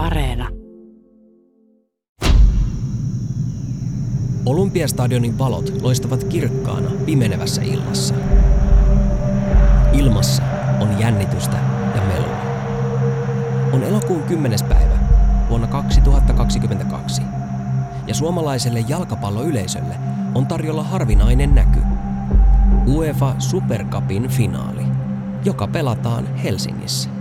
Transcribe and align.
Areena. 0.00 0.48
Olympiastadionin 4.46 5.38
valot 5.38 5.82
loistavat 5.82 6.24
kirkkaana 6.24 6.90
pimenevässä 7.06 7.62
illassa. 7.62 8.14
Ilmassa 9.92 10.42
on 10.80 11.00
jännitystä 11.00 11.56
ja 11.94 12.02
melua. 12.02 12.36
On 13.72 13.82
elokuun 13.82 14.22
10. 14.22 14.58
päivä 14.68 14.98
vuonna 15.48 15.66
2022 15.66 17.22
ja 18.06 18.14
suomalaiselle 18.14 18.84
jalkapalloyleisölle 18.88 19.94
on 20.34 20.46
tarjolla 20.46 20.82
harvinainen 20.82 21.54
näky. 21.54 21.80
UEFA 22.86 23.34
Supercupin 23.38 24.28
finaali, 24.28 24.84
joka 25.44 25.66
pelataan 25.66 26.34
Helsingissä. 26.34 27.19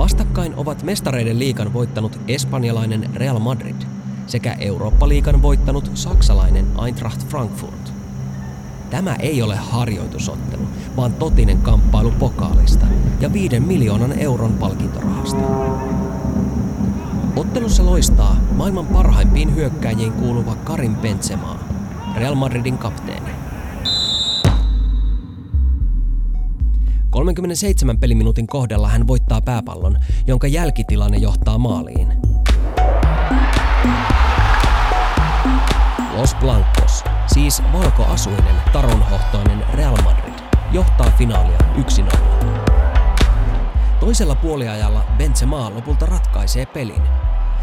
Vastakkain 0.00 0.54
ovat 0.56 0.82
mestareiden 0.82 1.38
liikan 1.38 1.72
voittanut 1.72 2.20
espanjalainen 2.28 3.10
Real 3.14 3.38
Madrid 3.38 3.76
sekä 4.26 4.52
Eurooppa-liigan 4.58 5.42
voittanut 5.42 5.90
saksalainen 5.94 6.66
Eintracht 6.84 7.28
Frankfurt. 7.28 7.92
Tämä 8.90 9.14
ei 9.14 9.42
ole 9.42 9.56
harjoitusottelu, 9.56 10.62
vaan 10.96 11.12
totinen 11.12 11.58
kamppailu 11.58 12.10
pokaalista 12.10 12.86
ja 13.20 13.32
viiden 13.32 13.62
miljoonan 13.62 14.18
euron 14.18 14.52
palkintorahasta. 14.52 15.42
Ottelussa 17.36 17.86
loistaa 17.86 18.36
maailman 18.56 18.86
parhaimpiin 18.86 19.54
hyökkääjiin 19.54 20.12
kuuluva 20.12 20.54
Karim 20.54 20.96
Benzema, 20.96 21.58
Real 22.16 22.34
Madridin 22.34 22.78
kapteeni. 22.78 23.19
37 27.20 27.98
peliminuutin 27.98 28.46
kohdalla 28.46 28.88
hän 28.88 29.06
voittaa 29.06 29.40
pääpallon, 29.40 29.98
jonka 30.26 30.46
jälkitilanne 30.46 31.16
johtaa 31.16 31.58
maaliin. 31.58 32.08
Los 36.16 36.34
Blancos, 36.34 37.04
siis 37.26 37.62
valkoasuinen, 37.72 38.54
taronhohtoinen 38.72 39.64
Real 39.74 39.96
Madrid, 40.04 40.34
johtaa 40.72 41.12
finaalia 41.18 41.58
1-0. 42.08 42.16
Toisella 44.00 44.34
puoliajalla 44.34 45.04
Benzema 45.18 45.70
lopulta 45.74 46.06
ratkaisee 46.06 46.66
pelin. 46.66 47.02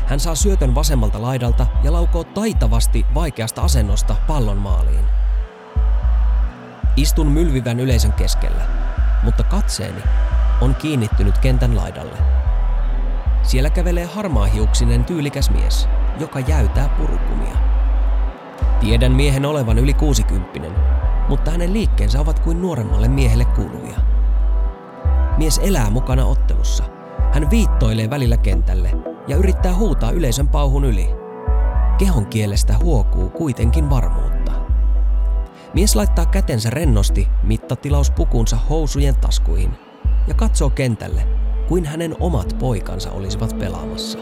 Hän 0.06 0.20
saa 0.20 0.36
syötön 0.36 0.76
vasemmalta 0.76 1.22
laidalta 1.22 1.68
ja 1.84 1.94
laukoo 1.94 2.24
taitavasti 2.24 3.06
vaikeasta 3.16 3.62
asennosta 3.62 4.16
pallon 4.28 4.58
maaliin. 4.58 5.06
Istun 6.96 7.28
mylvivän 7.28 7.80
yleisön 7.80 8.14
keskellä, 8.14 8.87
mutta 9.24 9.44
katseeni 9.44 10.02
on 10.62 10.76
kiinnittynyt 10.76 11.38
kentän 11.38 11.76
laidalle. 11.76 12.18
Siellä 13.44 13.70
kävelee 13.70 14.06
harmaahiuksinen 14.06 15.06
tyylikäs 15.06 15.50
mies, 15.50 15.90
joka 16.20 16.40
jäytää 16.40 16.90
purukumia. 16.90 17.58
Tiedän 18.80 19.12
miehen 19.12 19.46
olevan 19.46 19.78
yli 19.78 19.94
60, 19.94 20.80
mutta 21.30 21.52
hänen 21.52 21.74
liikkeensä 21.74 22.20
ovat 22.20 22.40
kuin 22.40 22.62
nuoremmalle 22.62 23.08
miehelle 23.08 23.46
kuuluvia. 23.46 23.98
Mies 25.38 25.60
elää 25.64 25.90
mukana 25.90 26.26
ottelussa. 26.26 26.84
Hän 27.34 27.50
viittoilee 27.50 28.10
välillä 28.10 28.38
kentälle 28.38 28.92
ja 29.28 29.38
yrittää 29.38 29.76
huutaa 29.76 30.12
yleisön 30.12 30.48
pauhun 30.48 30.86
yli. 30.86 31.10
Kehon 31.98 32.26
kielestä 32.26 32.78
huokuu 32.78 33.30
kuitenkin 33.30 33.90
varmuutta. 33.90 34.37
Mies 35.78 35.96
laittaa 35.96 36.26
kätensä 36.26 36.70
rennosti 36.70 37.28
mittatilauspukunsa 37.44 38.58
housujen 38.70 39.16
taskuihin 39.16 39.72
ja 40.28 40.34
katsoo 40.34 40.70
kentälle, 40.70 41.28
kuin 41.68 41.86
hänen 41.86 42.16
omat 42.20 42.56
poikansa 42.60 43.12
olisivat 43.12 43.60
pelaamassa. 43.60 44.20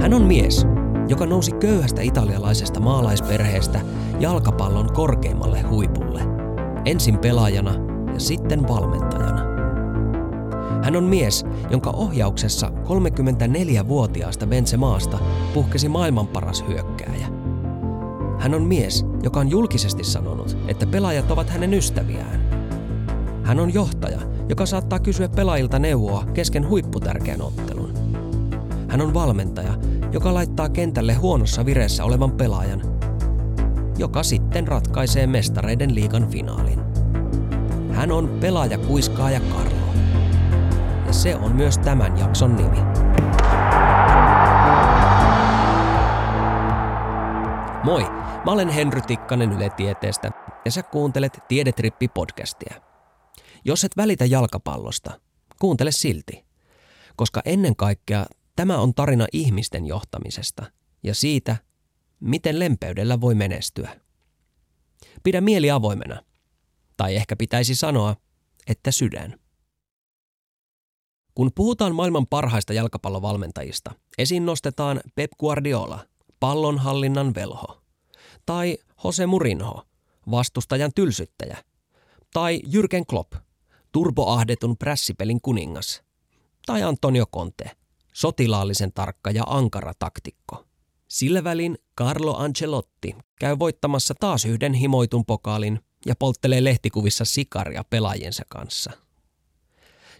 Hän 0.00 0.14
on 0.14 0.22
mies, 0.22 0.66
joka 1.08 1.26
nousi 1.26 1.52
köyhästä 1.52 2.02
italialaisesta 2.02 2.80
maalaisperheestä 2.80 3.80
jalkapallon 4.20 4.92
korkeimmalle 4.92 5.62
huipulle. 5.62 6.22
Ensin 6.84 7.18
pelaajana 7.18 7.74
ja 8.14 8.20
sitten 8.20 8.68
valmentajana. 8.68 9.42
Hän 10.82 10.96
on 10.96 11.04
mies, 11.04 11.44
jonka 11.70 11.90
ohjauksessa 11.90 12.68
34-vuotiaasta 12.68 14.46
Benzemaasta 14.46 15.18
puhkesi 15.54 15.88
maailman 15.88 16.26
paras 16.26 16.64
hyökkääjä. 16.68 16.91
Hän 18.42 18.54
on 18.54 18.62
mies, 18.62 19.06
joka 19.22 19.40
on 19.40 19.48
julkisesti 19.48 20.04
sanonut, 20.04 20.56
että 20.68 20.86
pelaajat 20.86 21.30
ovat 21.30 21.50
hänen 21.50 21.74
ystäviään. 21.74 22.40
Hän 23.42 23.60
on 23.60 23.74
johtaja, 23.74 24.18
joka 24.48 24.66
saattaa 24.66 24.98
kysyä 24.98 25.28
pelaajilta 25.28 25.78
neuvoa 25.78 26.24
kesken 26.34 26.68
huipputärkeän 26.68 27.42
ottelun. 27.42 27.94
Hän 28.88 29.00
on 29.00 29.14
valmentaja, 29.14 29.74
joka 30.12 30.34
laittaa 30.34 30.68
kentälle 30.68 31.14
huonossa 31.14 31.66
vireessä 31.66 32.04
olevan 32.04 32.32
pelaajan, 32.32 32.82
joka 33.98 34.22
sitten 34.22 34.68
ratkaisee 34.68 35.26
mestareiden 35.26 35.94
liigan 35.94 36.28
finaalin. 36.28 36.80
Hän 37.92 38.12
on 38.12 38.28
pelaaja 38.40 38.78
kuiskaaja 38.78 39.40
Karlo. 39.40 39.94
Ja 41.06 41.12
se 41.12 41.36
on 41.36 41.56
myös 41.56 41.78
tämän 41.78 42.18
jakson 42.18 42.56
nimi. 42.56 42.78
Moi, 47.84 48.21
mä 48.44 48.52
olen 48.52 48.68
Henry 48.68 49.00
Tikkanen 49.00 49.52
Yle 49.52 49.70
Tieteestä 49.70 50.30
ja 50.64 50.70
sä 50.70 50.82
kuuntelet 50.82 51.38
Tiedetrippi-podcastia. 51.48 52.82
Jos 53.64 53.84
et 53.84 53.96
välitä 53.96 54.24
jalkapallosta, 54.24 55.20
kuuntele 55.60 55.92
silti, 55.92 56.44
koska 57.16 57.40
ennen 57.44 57.76
kaikkea 57.76 58.26
Tämä 58.56 58.78
on 58.78 58.94
tarina 58.94 59.26
ihmisten 59.32 59.86
johtamisesta 59.86 60.72
ja 61.02 61.14
siitä, 61.14 61.56
miten 62.20 62.58
lempeydellä 62.58 63.20
voi 63.20 63.34
menestyä. 63.34 64.00
Pidä 65.22 65.40
mieli 65.40 65.70
avoimena. 65.70 66.22
Tai 66.96 67.16
ehkä 67.16 67.36
pitäisi 67.36 67.74
sanoa, 67.74 68.16
että 68.66 68.90
sydän. 68.90 69.38
Kun 71.34 71.50
puhutaan 71.54 71.94
maailman 71.94 72.26
parhaista 72.26 72.72
jalkapallovalmentajista, 72.72 73.94
esiin 74.18 74.46
nostetaan 74.46 75.00
Pep 75.14 75.30
Guardiola, 75.40 76.06
pallonhallinnan 76.40 77.34
velho, 77.34 77.81
tai 78.46 78.78
Jose 79.04 79.26
Mourinho, 79.26 79.86
vastustajan 80.30 80.90
tylsyttäjä, 80.94 81.64
tai 82.32 82.60
Jürgen 82.66 83.06
Klopp, 83.08 83.32
turboahdetun 83.92 84.78
prässipelin 84.78 85.40
kuningas, 85.40 86.02
tai 86.66 86.82
Antonio 86.82 87.26
Conte– 87.26 87.70
sotilaallisen 88.12 88.92
tarkka 88.92 89.30
ja 89.30 89.42
ankara 89.46 89.92
taktikko. 89.98 90.64
Sillä 91.08 91.44
välin 91.44 91.78
Carlo 91.98 92.36
Ancelotti 92.36 93.16
käy 93.38 93.58
voittamassa 93.58 94.14
taas 94.20 94.44
yhden 94.44 94.74
himoitun 94.74 95.24
pokaalin 95.24 95.80
ja 96.06 96.14
polttelee 96.18 96.64
lehtikuvissa 96.64 97.24
sikaria 97.24 97.84
pelaajiensa 97.90 98.42
kanssa. 98.48 98.90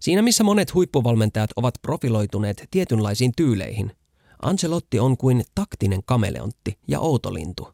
Siinä 0.01 0.23
missä 0.23 0.45
monet 0.45 0.75
huippuvalmentajat 0.75 1.51
ovat 1.57 1.75
profiloituneet 1.83 2.69
tietynlaisiin 2.71 3.33
tyyleihin, 3.37 3.97
Ancelotti 4.43 4.99
on 5.01 5.17
kuin 5.17 5.45
taktinen 5.55 6.01
kameleontti 6.05 6.79
ja 6.89 7.01
outolintu. 7.01 7.69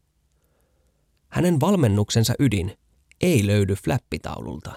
Hänen 1.28 1.61
valmennuksensa 1.61 2.34
ydin 2.39 2.78
ei 3.21 3.47
löydy 3.47 3.75
flappitaululta. 3.75 4.72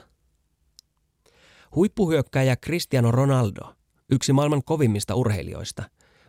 Huippuhyökkäjä 1.76 2.56
Cristiano 2.56 3.12
Ronaldo 3.12 3.76
yksi 4.12 4.34
maailman 4.34 4.64
kovimmista 4.64 5.16
urheilijoista, 5.16 5.84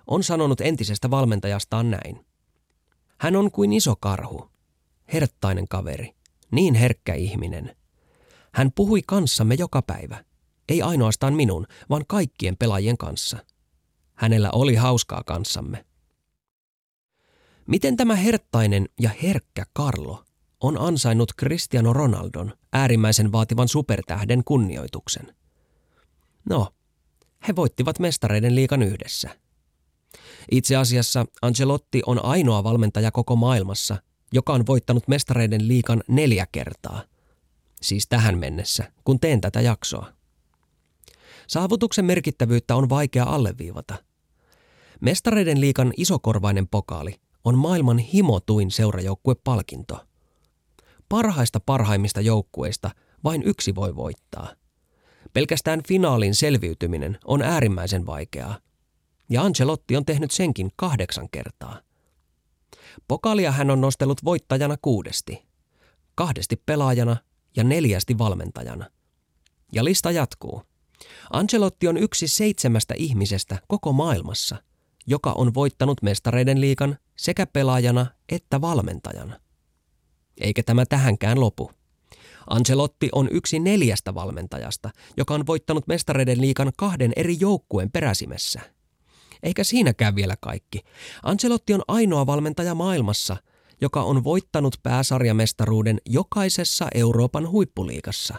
on 0.07 0.23
sanonut 0.23 0.61
entisestä 0.61 1.11
valmentajastaan 1.11 1.91
näin. 1.91 2.27
Hän 3.21 3.37
on 3.37 3.51
kuin 3.51 3.73
iso 3.73 3.95
karhu, 4.01 4.51
herttainen 5.13 5.69
kaveri, 5.69 6.15
niin 6.51 6.75
herkkä 6.75 7.15
ihminen. 7.15 7.77
Hän 8.55 8.73
puhui 8.75 9.03
kanssamme 9.07 9.55
joka 9.59 9.83
päivä, 9.83 10.25
ei 10.69 10.83
ainoastaan 10.83 11.35
minun, 11.35 11.67
vaan 11.91 12.05
kaikkien 12.09 12.57
pelaajien 12.57 12.99
kanssa. 12.99 13.39
Hänellä 14.15 14.51
oli 14.51 14.75
hauskaa 14.75 15.23
kanssamme. 15.27 15.85
Miten 17.67 17.97
tämä 17.97 18.17
herttainen 18.17 18.89
ja 19.01 19.11
herkkä 19.23 19.65
Carlo 19.79 20.25
on 20.61 20.79
ansainnut 20.79 21.33
Cristiano 21.39 21.93
Ronaldon 21.93 22.53
äärimmäisen 22.73 23.33
vaativan 23.33 23.69
supertähden 23.69 24.45
kunnioituksen? 24.45 25.35
No, 26.49 26.69
he 27.49 27.57
voittivat 27.57 27.99
mestareiden 27.99 28.55
liikan 28.55 28.83
yhdessä. 28.83 29.31
Itse 30.51 30.77
asiassa 30.77 31.27
Ancelotti 31.43 32.03
on 32.07 32.25
ainoa 32.25 32.65
valmentaja 32.65 33.11
koko 33.11 33.37
maailmassa, 33.37 33.97
joka 34.33 34.53
on 34.53 34.67
voittanut 34.67 35.09
mestareiden 35.09 35.69
liikan 35.69 36.03
neljä 36.09 36.47
kertaa. 36.53 37.03
Siis 37.83 38.07
tähän 38.09 38.39
mennessä, 38.39 38.93
kun 39.05 39.21
teen 39.21 39.41
tätä 39.41 39.61
jaksoa. 39.61 40.13
Saavutuksen 41.47 42.05
merkittävyyttä 42.05 42.77
on 42.77 42.89
vaikea 42.89 43.25
alleviivata. 43.25 43.95
Mestareiden 45.01 45.61
liikan 45.61 45.93
isokorvainen 45.97 46.69
pokaali 46.69 47.21
on 47.45 47.59
maailman 47.59 47.99
himotuin 47.99 48.71
seurajoukkuepalkinto. 48.71 50.07
Parhaista 51.09 51.61
parhaimmista 51.61 52.21
joukkueista 52.21 52.91
vain 53.25 53.43
yksi 53.43 53.75
voi 53.75 53.97
voittaa– 53.97 54.49
Pelkästään 55.33 55.81
finaalin 55.89 56.35
selviytyminen 56.35 57.19
on 57.25 57.43
äärimmäisen 57.43 58.07
vaikeaa. 58.07 58.59
Ja 59.29 59.43
Ancelotti 59.43 59.97
on 59.97 60.05
tehnyt 60.05 60.31
senkin 60.31 60.71
kahdeksan 60.77 61.29
kertaa. 61.31 61.81
Pokalia 63.09 63.53
hän 63.53 63.71
on 63.71 63.81
nostellut 63.81 64.25
voittajana 64.25 64.77
kuudesti. 64.83 65.43
Kahdesti 66.15 66.57
pelaajana 66.67 67.17
ja 67.57 67.65
neljästi 67.65 68.19
valmentajana. 68.19 68.91
Ja 69.73 69.85
lista 69.85 70.11
jatkuu. 70.11 70.63
Ancelotti 71.31 71.89
on 71.89 71.97
yksi 71.97 72.29
seitsemästä 72.29 72.95
ihmisestä 72.97 73.59
koko 73.69 73.93
maailmassa, 73.93 74.57
joka 75.07 75.33
on 75.33 75.55
voittanut 75.55 76.03
mestareiden 76.03 76.61
liikan 76.61 76.99
sekä 77.23 77.47
pelaajana 77.47 78.07
että 78.29 78.61
valmentajana. 78.61 79.41
Eikä 80.41 80.63
tämä 80.63 80.87
tähänkään 80.87 81.41
lopu. 81.41 81.71
Ancelotti 82.51 83.09
on 83.13 83.29
yksi 83.31 83.59
neljästä 83.59 84.15
valmentajasta, 84.15 84.91
joka 85.17 85.35
on 85.35 85.47
voittanut 85.47 85.87
mestareiden 85.87 86.41
liikan 86.41 86.73
kahden 86.77 87.13
eri 87.17 87.37
joukkueen 87.41 87.91
peräsimessä. 87.91 88.61
Eikä 89.43 89.65
siinäkään 89.65 90.17
vielä 90.17 90.35
kaikki. 90.41 90.81
Ancelotti 91.23 91.75
on 91.75 91.83
ainoa 91.89 92.27
valmentaja 92.27 92.75
maailmassa, 92.75 93.37
joka 93.81 94.03
on 94.03 94.25
voittanut 94.25 94.77
pääsarjamestaruuden 94.83 95.99
jokaisessa 96.07 96.89
Euroopan 96.95 97.51
huippuliigassa. 97.51 98.35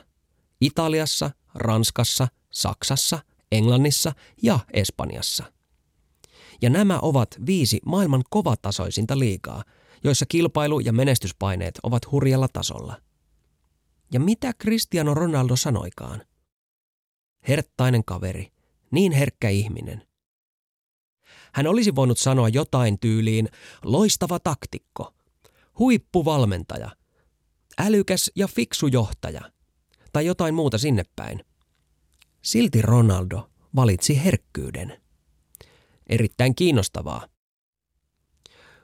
Italiassa, 0.61 1.31
Ranskassa, 1.55 2.27
Saksassa, 2.51 3.19
Englannissa 3.51 4.13
ja 4.41 4.59
Espanjassa. 4.73 5.52
Ja 6.63 6.69
nämä 6.69 6.99
ovat 6.99 7.37
viisi 7.45 7.79
maailman 7.85 8.23
kovatasoisinta 8.29 9.19
liigaa, 9.19 9.63
joissa 10.03 10.25
kilpailu- 10.25 10.79
ja 10.79 10.93
menestyspaineet 10.93 11.79
ovat 11.83 12.11
hurjalla 12.11 12.47
tasolla. 12.53 13.01
Ja 14.13 14.19
mitä 14.19 14.53
Cristiano 14.61 15.13
Ronaldo 15.13 15.55
sanoikaan? 15.55 16.21
Herttainen 17.47 18.03
kaveri, 18.05 18.51
niin 18.91 19.11
herkkä 19.11 19.49
ihminen. 19.49 20.07
Hän 21.53 21.67
olisi 21.67 21.95
voinut 21.95 22.17
sanoa 22.17 22.49
jotain 22.49 22.99
tyyliin 22.99 23.49
loistava 23.85 24.39
taktikko, 24.39 25.13
huippuvalmentaja, 25.79 26.89
älykäs 27.79 28.31
ja 28.35 28.47
fiksu 28.47 28.87
johtaja 28.87 29.51
tai 30.13 30.25
jotain 30.25 30.55
muuta 30.55 30.77
sinne 30.77 31.03
päin. 31.15 31.45
Silti 32.41 32.81
Ronaldo 32.81 33.49
valitsi 33.75 34.23
herkkyyden. 34.25 35.02
Erittäin 36.07 36.55
kiinnostavaa. 36.55 37.27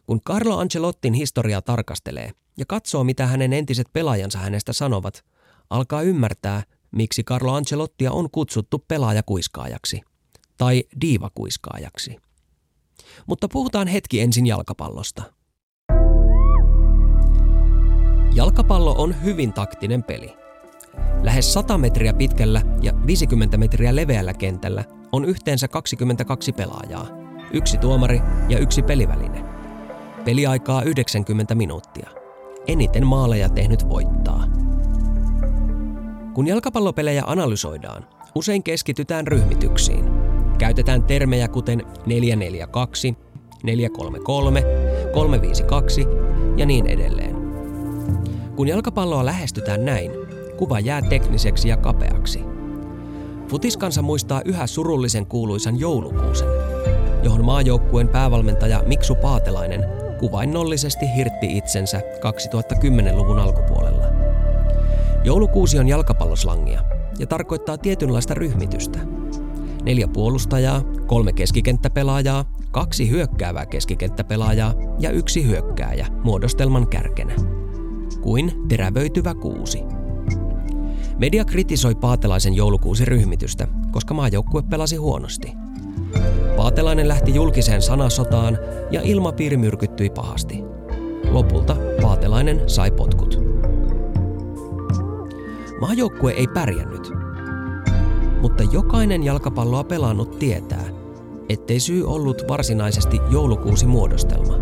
Kun 0.06 0.22
Carlo 0.22 0.58
Ancelottin 0.58 1.14
historiaa 1.14 1.62
tarkastelee 1.62 2.32
ja 2.58 2.66
katsoo, 2.68 3.04
mitä 3.04 3.28
hänen 3.28 3.54
entiset 3.54 3.88
pelaajansa 3.94 4.40
hänestä 4.40 4.74
sanovat, 4.74 5.26
alkaa 5.70 6.02
ymmärtää, 6.02 6.64
miksi 6.92 7.24
Carlo 7.24 7.54
Ancelottia 7.54 8.12
on 8.12 8.32
kutsuttu 8.32 8.86
pelaajakuiskaajaksi 8.88 10.02
tai 10.58 10.84
diivakuiskaajaksi. 11.02 12.18
Mutta 13.28 13.48
puhutaan 13.48 13.88
hetki 13.88 14.22
ensin 14.22 14.48
jalkapallosta. 14.48 15.24
Jalkapallo 18.36 18.96
on 18.98 19.24
hyvin 19.24 19.54
taktinen 19.54 20.04
peli. 20.04 20.34
Lähes 21.24 21.54
100 21.54 21.78
metriä 21.78 22.14
pitkällä 22.14 22.62
ja 22.82 22.94
50 23.08 23.58
metriä 23.58 23.96
leveällä 23.96 24.34
kentällä 24.34 24.99
on 25.12 25.26
yhteensä 25.26 25.68
22 25.68 26.52
pelaajaa, 26.52 27.08
yksi 27.54 27.78
tuomari 27.78 28.22
ja 28.50 28.60
yksi 28.60 28.82
peliväline. 28.82 29.46
Peliaikaa 30.26 30.82
90 30.82 31.56
minuuttia. 31.56 32.10
Eniten 32.68 33.08
maaleja 33.08 33.50
tehnyt 33.50 33.90
voittaa. 33.90 34.44
Kun 36.34 36.48
jalkapallopelejä 36.48 37.24
analysoidaan, 37.28 38.06
usein 38.36 38.64
keskitytään 38.64 39.28
ryhmityksiin. 39.28 40.06
Käytetään 40.58 41.04
termejä 41.04 41.48
kuten 41.48 41.84
442, 42.06 43.18
433, 43.64 44.64
352 45.14 46.06
ja 46.58 46.66
niin 46.66 46.86
edelleen. 46.88 47.36
Kun 48.56 48.68
jalkapalloa 48.68 49.26
lähestytään 49.26 49.86
näin, 49.86 50.12
kuva 50.58 50.80
jää 50.80 51.02
tekniseksi 51.02 51.70
ja 51.70 51.78
kapeaksi. 51.78 52.59
Futiskansa 53.50 54.02
muistaa 54.02 54.42
yhä 54.46 54.68
surullisen 54.68 55.26
kuuluisan 55.26 55.80
joulukuusen, 55.80 56.48
johon 57.24 57.46
maajoukkueen 57.46 58.08
päävalmentaja 58.08 58.84
Miksu 58.86 59.16
Paatelainen 59.16 59.86
kuvainnollisesti 60.20 61.06
hirtti 61.16 61.58
itsensä 61.58 62.00
2010-luvun 62.00 63.40
alkupuolella. 63.40 64.06
Joulukuusi 65.24 65.80
on 65.80 65.88
jalkapalloslangia 65.88 66.84
ja 67.20 67.28
tarkoittaa 67.28 67.78
tietynlaista 67.78 68.34
ryhmitystä. 68.34 69.00
Neljä 69.84 70.08
puolustajaa, 70.08 70.82
kolme 71.08 71.34
keskikenttäpelaajaa, 71.34 72.46
kaksi 72.72 73.10
hyökkäävää 73.10 73.66
keskikenttäpelaajaa 73.66 74.74
ja 75.00 75.12
yksi 75.12 75.48
hyökkääjä 75.48 76.08
muodostelman 76.24 76.88
kärkenä. 76.88 77.36
Kuin 78.22 78.68
terävöityvä 78.68 79.34
kuusi– 79.34 79.84
Media 81.20 81.46
kritisoi 81.46 81.96
Paatelaisen 81.96 82.54
joulukuusi-ryhmitystä, 82.54 83.68
koska 83.92 84.14
maajoukkue 84.14 84.62
pelasi 84.62 84.96
huonosti. 84.96 85.54
Paatelainen 86.58 87.08
lähti 87.08 87.36
julkiseen 87.36 87.82
sanasotaan 87.82 88.58
ja 88.92 89.02
ilmapiiri 89.04 89.58
myrkyttyi 89.58 90.10
pahasti. 90.10 90.64
Lopulta 91.32 91.78
Paatelainen 92.02 92.70
sai 92.70 92.92
potkut. 92.92 93.42
Maajoukkue 95.82 96.32
ei 96.32 96.48
pärjännyt, 96.48 97.12
mutta 98.42 98.64
jokainen 98.64 99.24
jalkapalloa 99.24 99.84
pelannut 99.84 100.40
tietää, 100.40 100.86
ettei 101.50 101.80
syy 101.80 102.08
ollut 102.08 102.44
varsinaisesti 102.48 103.20
joulukuusi 103.32 103.86
muodostelma. 103.86 104.54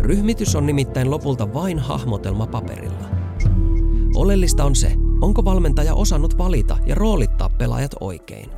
Ryhmitys 0.00 0.56
on 0.56 0.66
nimittäin 0.66 1.10
lopulta 1.10 1.54
vain 1.54 1.78
hahmotelma 1.78 2.46
paperilla– 2.46 3.08
Oleellista 4.22 4.64
on 4.64 4.76
se, 4.76 4.92
onko 5.20 5.44
valmentaja 5.44 5.94
osannut 5.94 6.38
valita 6.38 6.76
ja 6.86 6.94
roolittaa 6.94 7.48
pelaajat 7.48 7.94
oikein. 8.00 8.50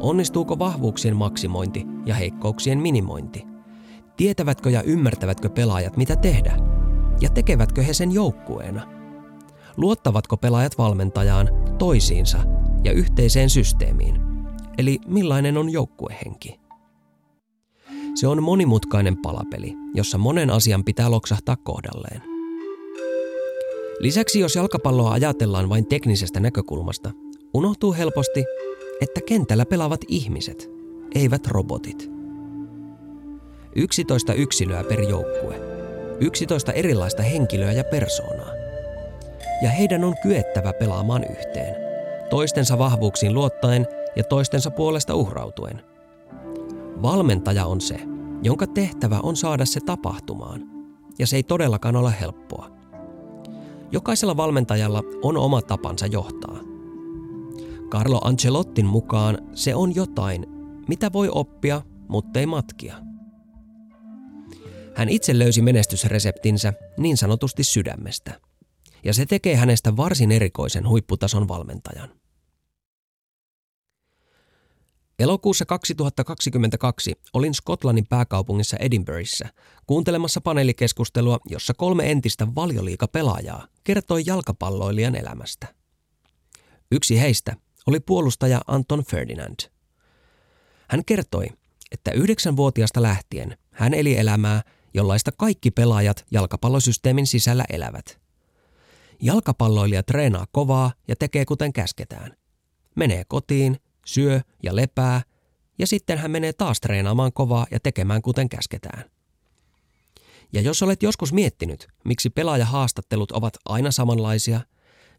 Onnistuuko 0.00 0.58
vahvuuksien 0.58 1.16
maksimointi 1.16 1.86
ja 2.06 2.14
heikkouksien 2.14 2.78
minimointi? 2.78 3.44
Tietävätkö 4.16 4.70
ja 4.70 4.82
ymmärtävätkö 4.82 5.48
pelaajat 5.48 5.96
mitä 5.96 6.16
tehdä? 6.16 6.56
Ja 7.20 7.30
tekevätkö 7.30 7.82
he 7.82 7.92
sen 7.92 8.12
joukkueena? 8.12 8.82
Luottavatko 9.76 10.36
pelaajat 10.36 10.78
valmentajaan, 10.78 11.48
toisiinsa 11.78 12.38
ja 12.84 12.92
yhteiseen 12.92 13.50
systeemiin? 13.50 14.20
Eli 14.78 14.98
millainen 15.06 15.56
on 15.56 15.70
joukkuehenki? 15.70 16.60
Se 18.14 18.28
on 18.28 18.42
monimutkainen 18.42 19.16
palapeli, 19.22 19.74
jossa 19.94 20.18
monen 20.18 20.50
asian 20.50 20.84
pitää 20.84 21.10
loksahtaa 21.10 21.56
kohdalleen– 21.56 22.22
Lisäksi 24.00 24.40
jos 24.40 24.56
jalkapalloa 24.56 25.12
ajatellaan 25.12 25.68
vain 25.68 25.86
teknisestä 25.86 26.40
näkökulmasta, 26.40 27.10
unohtuu 27.54 27.92
helposti, 27.92 28.44
että 29.00 29.20
kentällä 29.20 29.66
pelaavat 29.66 30.00
ihmiset, 30.08 30.70
eivät 31.14 31.46
robotit. 31.46 32.10
11 33.76 34.34
yksilöä 34.34 34.84
per 34.84 35.00
joukkue. 35.00 35.60
11 36.20 36.72
erilaista 36.72 37.22
henkilöä 37.22 37.72
ja 37.72 37.84
persoonaa. 37.84 38.50
Ja 39.62 39.70
heidän 39.70 40.04
on 40.04 40.14
kyettävä 40.22 40.72
pelaamaan 40.72 41.24
yhteen, 41.24 41.76
toistensa 42.30 42.78
vahvuuksiin 42.78 43.34
luottaen 43.34 43.86
ja 44.16 44.24
toistensa 44.24 44.70
puolesta 44.70 45.14
uhrautuen. 45.14 45.82
Valmentaja 47.02 47.66
on 47.66 47.80
se, 47.80 48.00
jonka 48.42 48.66
tehtävä 48.66 49.20
on 49.22 49.36
saada 49.36 49.64
se 49.64 49.80
tapahtumaan, 49.80 50.62
ja 51.18 51.26
se 51.26 51.36
ei 51.36 51.42
todellakaan 51.42 51.96
ole 51.96 52.14
helppoa. 52.20 52.70
Jokaisella 53.92 54.36
valmentajalla 54.36 55.02
on 55.22 55.36
oma 55.36 55.62
tapansa 55.62 56.06
johtaa. 56.06 56.60
Carlo 57.88 58.20
Ancelottin 58.24 58.86
mukaan 58.86 59.38
se 59.54 59.74
on 59.74 59.94
jotain, 59.94 60.46
mitä 60.88 61.12
voi 61.12 61.28
oppia, 61.32 61.82
mutta 62.08 62.40
ei 62.40 62.46
matkia. 62.46 62.96
Hän 64.94 65.08
itse 65.08 65.38
löysi 65.38 65.62
menestysreseptinsä 65.62 66.72
niin 66.98 67.16
sanotusti 67.16 67.64
sydämestä, 67.64 68.40
ja 69.04 69.14
se 69.14 69.26
tekee 69.26 69.56
hänestä 69.56 69.96
varsin 69.96 70.32
erikoisen 70.32 70.88
huipputason 70.88 71.48
valmentajan. 71.48 72.10
Elokuussa 75.18 75.66
2022 75.66 77.14
olin 77.32 77.54
Skotlannin 77.54 78.06
pääkaupungissa 78.06 78.76
Edinburghissa 78.80 79.48
kuuntelemassa 79.86 80.40
paneelikeskustelua, 80.40 81.38
jossa 81.48 81.74
kolme 81.74 82.10
entistä 82.10 82.54
valioliikapelaajaa 82.54 83.66
kertoi 83.86 84.22
jalkapalloilijan 84.26 85.14
elämästä. 85.14 85.74
Yksi 86.92 87.20
heistä 87.20 87.56
oli 87.86 88.00
puolustaja 88.00 88.60
Anton 88.66 89.04
Ferdinand. 89.04 89.60
Hän 90.88 91.04
kertoi, 91.04 91.46
että 91.92 92.10
yhdeksänvuotiaasta 92.10 93.02
lähtien 93.02 93.58
hän 93.70 93.94
eli 93.94 94.18
elämää, 94.18 94.62
jollaista 94.94 95.30
kaikki 95.32 95.70
pelaajat 95.70 96.26
jalkapallosysteemin 96.30 97.26
sisällä 97.26 97.64
elävät. 97.70 98.20
Jalkapalloilija 99.22 100.02
treenaa 100.02 100.46
kovaa 100.52 100.92
ja 101.08 101.16
tekee 101.16 101.44
kuten 101.44 101.72
käsketään– 101.72 102.36
menee 102.96 103.24
kotiin, 103.28 103.76
syö 104.06 104.40
ja 104.62 104.76
lepää, 104.76 105.22
ja 105.78 105.86
sitten 105.86 106.18
hän 106.18 106.30
menee 106.30 106.52
taas 106.52 106.80
treenaamaan 106.80 107.32
kovaa 107.32 107.66
ja 107.70 107.80
tekemään 107.80 108.22
kuten 108.22 108.48
käsketään. 108.48 109.04
Ja 110.52 110.60
jos 110.60 110.82
olet 110.82 111.02
joskus 111.02 111.32
miettinyt, 111.32 111.88
miksi 112.04 112.30
pelaajahaastattelut 112.30 113.32
ovat 113.32 113.56
aina 113.64 113.90
samanlaisia, 113.90 114.60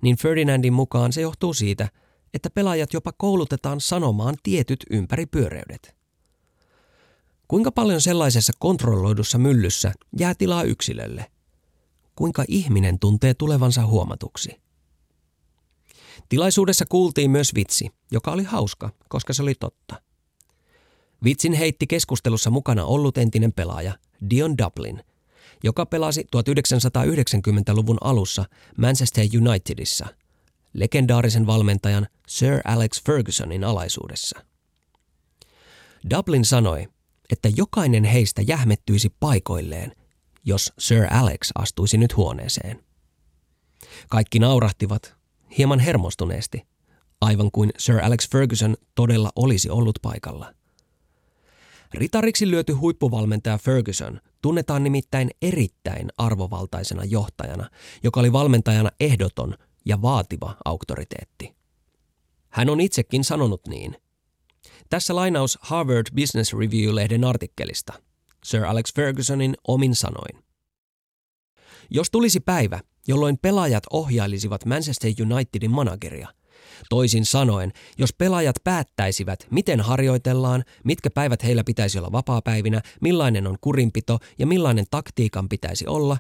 niin 0.01 0.17
Ferdinandin 0.17 0.74
mukaan 0.74 1.13
se 1.13 1.22
johtuu 1.22 1.53
siitä, 1.53 1.89
että 2.34 2.50
pelaajat 2.50 2.93
jopa 2.93 3.12
koulutetaan 3.12 3.81
sanomaan 3.81 4.36
tietyt 4.43 4.86
ympäripyöreydet. 4.89 5.96
Kuinka 7.48 7.72
paljon 7.72 8.01
sellaisessa 8.01 8.53
kontrolloidussa 8.60 9.38
myllyssä 9.38 9.93
jää 10.19 10.36
tilaa 10.36 10.63
yksilölle? 10.63 11.31
Kuinka 12.15 12.43
ihminen 12.48 13.00
tuntee 13.00 13.34
tulevansa 13.34 13.86
huomatuksi? 13.86 14.62
Tilaisuudessa 16.29 16.86
kuultiin 16.86 17.31
myös 17.31 17.55
vitsi, 17.55 17.89
joka 18.12 18.31
oli 18.31 18.43
hauska, 18.43 18.89
koska 19.10 19.34
se 19.34 19.41
oli 19.41 19.55
totta. 19.55 20.01
Vitsin 21.24 21.53
heitti 21.53 21.88
keskustelussa 21.88 22.50
mukana 22.50 22.86
ollut 22.86 23.17
entinen 23.17 23.53
pelaaja 23.53 23.93
Dion 24.29 24.57
Dublin, 24.57 25.03
joka 25.63 25.85
pelasi 25.85 26.27
1990-luvun 26.35 27.97
alussa 28.01 28.45
Manchester 28.77 29.25
Unitedissa, 29.49 30.07
legendaarisen 30.73 31.47
valmentajan 31.47 32.07
Sir 32.27 32.61
Alex 32.65 33.03
Fergusonin 33.03 33.63
alaisuudessa. 33.63 34.39
Dublin 36.09 36.45
sanoi, 36.45 36.87
että 37.29 37.49
jokainen 37.55 38.03
heistä 38.03 38.41
jähmettyisi 38.41 39.13
paikoilleen, 39.19 39.91
jos 40.45 40.73
Sir 40.79 41.13
Alex 41.13 41.49
astuisi 41.55 41.97
nyt 41.97 42.15
huoneeseen. 42.15 42.83
Kaikki 44.09 44.39
naurahtivat, 44.39 45.15
hieman 45.57 45.79
hermostuneesti, 45.79 46.67
aivan 47.21 47.51
kuin 47.51 47.71
Sir 47.77 47.99
Alex 48.03 48.29
Ferguson 48.29 48.77
todella 48.95 49.29
olisi 49.35 49.69
ollut 49.69 49.99
paikalla. 50.01 50.53
Ritariksi 51.93 52.51
lyöty 52.51 52.73
huippuvalmentaja 52.73 53.57
Ferguson 53.57 54.21
tunnetaan 54.47 54.83
nimittäin 54.83 55.29
erittäin 55.41 56.09
arvovaltaisena 56.17 57.03
johtajana, 57.03 57.69
joka 58.03 58.19
oli 58.19 58.33
valmentajana 58.33 58.89
ehdoton 58.99 59.53
ja 59.85 60.01
vaativa 60.01 60.55
auktoriteetti. 60.65 61.55
Hän 62.49 62.69
on 62.69 62.81
itsekin 62.81 63.23
sanonut 63.23 63.67
niin– 63.67 63.97
tässä 64.89 65.15
lainaus 65.15 65.59
Harvard 65.61 66.07
Business 66.15 66.53
Review-lehden 66.53 67.23
artikkelista. 67.23 67.93
Sir 68.45 68.65
Alex 68.65 68.93
Fergusonin 68.95 69.55
omin 69.67 69.95
sanoin. 69.95 70.43
Jos 71.89 72.11
tulisi 72.11 72.39
päivä, 72.39 72.79
jolloin 73.07 73.37
pelaajat 73.37 73.83
ohjailisivat 73.91 74.65
Manchester 74.65 75.11
Unitedin 75.21 75.71
manageria, 75.71 76.27
toisin 76.89 77.25
sanoen, 77.25 77.74
jos 77.98 78.13
pelaajat 78.13 78.55
päättäisivät, 78.63 79.48
miten 79.51 79.81
harjoitellaan, 79.81 80.63
mitkä 80.84 81.10
päivät 81.10 81.43
heillä 81.43 81.63
pitäisi 81.63 82.00
olla 82.00 82.12
vapaapäivinä, 82.12 82.81
millainen 83.01 83.48
on 83.48 83.57
kurinpito 83.62 84.19
ja 84.39 84.48
millainen 84.48 84.86
taktiikan 84.91 85.50
pitäisi 85.50 85.88
olla, 85.88 86.17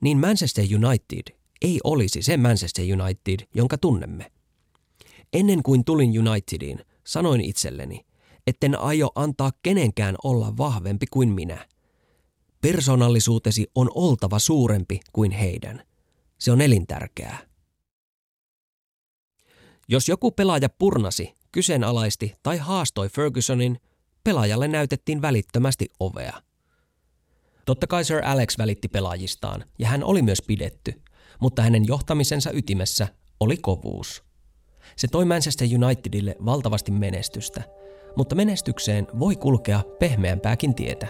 niin 0.00 0.18
Manchester 0.18 0.64
United 0.64 1.34
ei 1.62 1.80
olisi 1.84 2.22
se 2.22 2.36
Manchester 2.36 2.84
United, 2.84 3.46
jonka 3.54 3.78
tunnemme. 3.78 4.32
Ennen 5.32 5.62
kuin 5.62 5.84
tulin 5.84 6.28
Unitediin, 6.28 6.78
sanoin 7.04 7.40
itselleni, 7.40 8.06
etten 8.46 8.80
aio 8.80 9.10
antaa 9.14 9.52
kenenkään 9.62 10.16
olla 10.24 10.56
vahvempi 10.56 11.06
kuin 11.10 11.28
minä. 11.28 11.66
Persoonallisuutesi 12.60 13.70
on 13.74 13.90
oltava 13.94 14.38
suurempi 14.38 15.00
kuin 15.12 15.30
heidän. 15.30 15.82
Se 16.38 16.52
on 16.52 16.60
elintärkeää. 16.60 17.38
Jos 19.88 20.08
joku 20.08 20.30
pelaaja 20.30 20.68
purnasi, 20.68 21.34
kyseenalaisti 21.52 22.34
tai 22.42 22.56
haastoi 22.56 23.08
Fergusonin, 23.08 23.80
pelaajalle 24.24 24.68
näytettiin 24.68 25.22
välittömästi 25.22 25.88
ovea. 26.00 26.32
Totta 27.64 27.86
kai 27.86 28.04
Sir 28.04 28.24
Alex 28.24 28.58
välitti 28.58 28.88
pelaajistaan, 28.88 29.64
ja 29.78 29.88
hän 29.88 30.04
oli 30.04 30.22
myös 30.22 30.42
pidetty, 30.46 31.02
mutta 31.40 31.62
hänen 31.62 31.86
johtamisensa 31.86 32.50
ytimessä 32.52 33.08
oli 33.40 33.56
kovuus. 33.56 34.24
Se 34.96 35.08
toi 35.08 35.24
Manchester 35.24 35.68
Unitedille 35.84 36.36
valtavasti 36.44 36.90
menestystä, 36.90 37.62
mutta 38.16 38.34
menestykseen 38.34 39.06
voi 39.18 39.36
kulkea 39.36 39.80
pehmeämpääkin 39.98 40.74
tietä. 40.74 41.06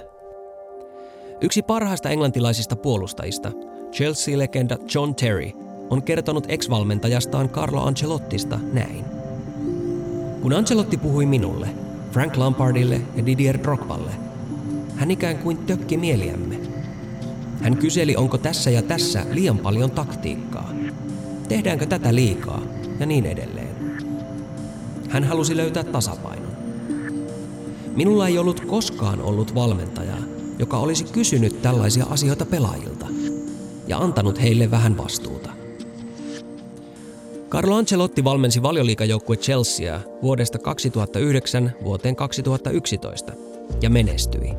Yksi 1.40 1.62
parhaista 1.62 2.08
englantilaisista 2.10 2.76
puolustajista, 2.76 3.52
Chelsea-legenda 3.92 4.76
John 4.94 5.14
Terry, 5.14 5.50
on 5.90 6.02
kertonut 6.02 6.44
ex-valmentajastaan 6.48 7.48
Carlo 7.48 7.82
Ancelottista 7.82 8.58
näin. 8.72 9.04
Kun 10.42 10.52
Ancelotti 10.52 10.96
puhui 10.96 11.26
minulle, 11.26 11.68
Frank 12.12 12.36
Lampardille 12.36 13.00
ja 13.16 13.26
Didier 13.26 13.58
Drogballe, 13.62 14.10
hän 14.96 15.10
ikään 15.10 15.38
kuin 15.38 15.58
tökki 15.58 15.96
mieliämme. 15.96 16.60
Hän 17.60 17.76
kyseli, 17.76 18.16
onko 18.16 18.38
tässä 18.38 18.70
ja 18.70 18.82
tässä 18.82 19.26
liian 19.30 19.58
paljon 19.58 19.90
taktiikkaa. 19.90 20.70
Tehdäänkö 21.48 21.86
tätä 21.86 22.14
liikaa 22.14 22.62
ja 23.00 23.06
niin 23.06 23.26
edelleen. 23.26 23.74
Hän 25.08 25.24
halusi 25.24 25.56
löytää 25.56 25.84
tasapainon. 25.84 26.52
Minulla 27.96 28.28
ei 28.28 28.38
ollut 28.38 28.60
koskaan 28.60 29.22
ollut 29.22 29.54
valmentajaa, 29.54 30.18
joka 30.58 30.78
olisi 30.78 31.04
kysynyt 31.04 31.62
tällaisia 31.62 32.06
asioita 32.10 32.46
pelaajilta 32.46 33.06
ja 33.86 33.98
antanut 33.98 34.42
heille 34.42 34.70
vähän 34.70 34.96
vastuuta. 34.96 35.33
Carlo 37.54 37.76
Ancelotti 37.76 38.24
valmensi 38.24 38.62
valioliikajoukkue 38.62 39.36
Chelsea 39.36 40.00
vuodesta 40.22 40.58
2009 40.58 41.72
vuoteen 41.84 42.16
2011 42.16 43.32
ja 43.82 43.90
menestyi. 43.90 44.54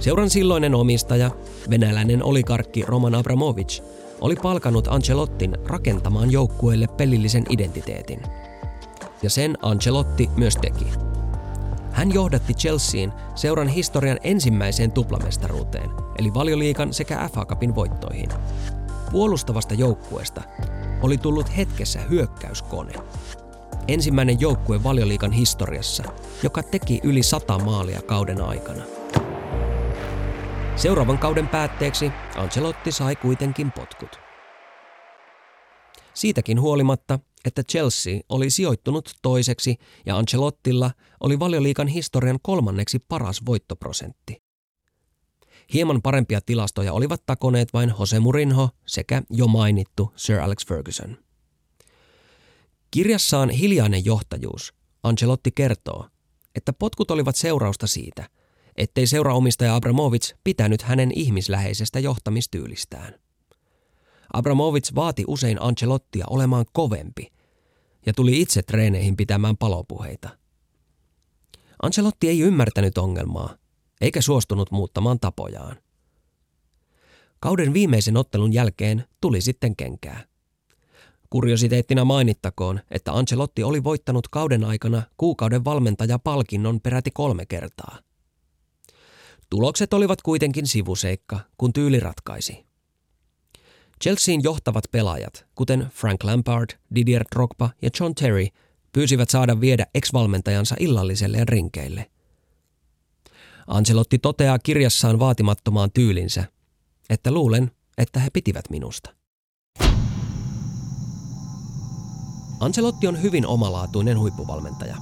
Seuran 0.00 0.30
silloinen 0.30 0.74
omistaja, 0.74 1.30
venäläinen 1.70 2.24
olikarkki 2.24 2.84
Roman 2.86 3.14
Abramovich, 3.14 3.82
oli 4.20 4.36
palkanut 4.36 4.88
Ancelottin 4.88 5.56
rakentamaan 5.64 6.32
joukkueelle 6.32 6.86
pelillisen 6.86 7.44
identiteetin– 7.50 8.22
ja 9.22 9.30
sen 9.30 9.58
Ancelotti 9.62 10.30
myös 10.36 10.56
teki. 10.56 10.86
Hän 11.92 12.14
johdatti 12.14 12.54
Chelseain 12.54 13.12
seuran 13.34 13.68
historian 13.68 14.18
ensimmäiseen 14.22 14.92
tuplamestaruuteen, 14.92 15.90
eli 16.18 16.34
valioliikan 16.34 16.94
sekä 16.94 17.28
FA 17.34 17.44
Cupin 17.44 17.74
voittoihin. 17.74 18.28
Puolustavasta 19.12 19.74
joukkueesta 19.74 20.42
oli 21.02 21.18
tullut 21.18 21.56
hetkessä 21.56 22.00
hyökkäyskone. 22.00 22.92
Ensimmäinen 23.88 24.40
joukkue 24.40 24.82
valioliikan 24.82 25.32
historiassa, 25.32 26.04
joka 26.42 26.62
teki 26.62 27.00
yli 27.02 27.22
sata 27.22 27.58
maalia 27.58 28.02
kauden 28.02 28.40
aikana. 28.40 28.84
Seuraavan 30.76 31.18
kauden 31.18 31.48
päätteeksi 31.48 32.10
Ancelotti 32.36 32.92
sai 32.92 33.16
kuitenkin 33.16 33.72
potkut. 33.72 34.20
Siitäkin 36.14 36.60
huolimatta 36.60 37.18
että 37.44 37.62
Chelsea 37.62 38.20
oli 38.28 38.50
sijoittunut 38.50 39.10
toiseksi 39.22 39.76
ja 40.06 40.16
Ancelottilla 40.16 40.90
oli 41.20 41.38
valioliikan 41.38 41.86
historian 41.88 42.38
kolmanneksi 42.42 42.98
paras 42.98 43.46
voittoprosentti. 43.46 44.47
Hieman 45.72 46.02
parempia 46.02 46.40
tilastoja 46.40 46.92
olivat 46.92 47.22
takoneet 47.26 47.72
vain 47.72 47.94
Jose 47.98 48.20
Mourinho 48.20 48.70
sekä 48.86 49.22
jo 49.30 49.46
mainittu 49.46 50.12
Sir 50.16 50.40
Alex 50.40 50.66
Ferguson. 50.66 51.16
Kirjassaan 52.90 53.50
Hiljainen 53.50 54.04
johtajuus 54.04 54.74
Ancelotti 55.02 55.50
kertoo, 55.50 56.06
että 56.54 56.72
potkut 56.72 57.10
olivat 57.10 57.36
seurausta 57.36 57.86
siitä, 57.86 58.28
ettei 58.76 59.06
seuraomistaja 59.06 59.74
Abramovich 59.74 60.34
pitänyt 60.44 60.82
hänen 60.82 61.12
ihmisläheisestä 61.14 61.98
johtamistyylistään. 61.98 63.14
Abramovich 64.32 64.94
vaati 64.94 65.24
usein 65.26 65.62
Ancelottia 65.62 66.24
olemaan 66.30 66.64
kovempi 66.72 67.32
ja 68.06 68.12
tuli 68.12 68.40
itse 68.40 68.62
treeneihin 68.62 69.16
pitämään 69.16 69.56
palopuheita. 69.56 70.28
Ancelotti 71.82 72.28
ei 72.28 72.40
ymmärtänyt 72.40 72.98
ongelmaa, 72.98 73.56
eikä 74.00 74.20
suostunut 74.20 74.70
muuttamaan 74.70 75.20
tapojaan. 75.20 75.76
Kauden 77.40 77.72
viimeisen 77.74 78.16
ottelun 78.16 78.52
jälkeen 78.52 79.04
tuli 79.20 79.40
sitten 79.40 79.76
kenkää. 79.76 80.24
Kuriositeettina 81.30 82.04
mainittakoon, 82.04 82.80
että 82.90 83.12
Ancelotti 83.12 83.62
oli 83.62 83.84
voittanut 83.84 84.28
kauden 84.28 84.64
aikana 84.64 85.02
kuukauden 85.16 85.64
valmentajapalkinnon 85.64 86.80
peräti 86.80 87.10
kolme 87.10 87.46
kertaa. 87.46 87.98
Tulokset 89.50 89.92
olivat 89.92 90.22
kuitenkin 90.22 90.66
sivuseikka, 90.66 91.40
kun 91.58 91.72
tyyli 91.72 92.00
ratkaisi. 92.00 92.66
Chelsean 94.02 94.42
johtavat 94.42 94.84
pelaajat, 94.90 95.46
kuten 95.54 95.88
Frank 95.94 96.24
Lampard, 96.24 96.70
Didier 96.94 97.24
Drogba 97.34 97.70
ja 97.82 97.90
John 98.00 98.14
Terry, 98.14 98.46
pyysivät 98.92 99.30
saada 99.30 99.60
viedä 99.60 99.86
ex-valmentajansa 99.94 100.76
illalliselle 100.78 101.38
ja 101.38 101.44
rinkeille. 101.44 102.10
Ancelotti 103.68 104.18
toteaa 104.18 104.58
kirjassaan 104.58 105.18
vaatimattomaan 105.18 105.90
tyylinsä, 105.94 106.44
että 107.10 107.30
luulen, 107.30 107.70
että 107.98 108.20
he 108.20 108.30
pitivät 108.30 108.70
minusta. 108.70 109.10
Ancelotti 112.60 113.06
on 113.06 113.22
hyvin 113.22 113.46
omalaatuinen 113.46 114.18
huippuvalmentaja. 114.18 114.96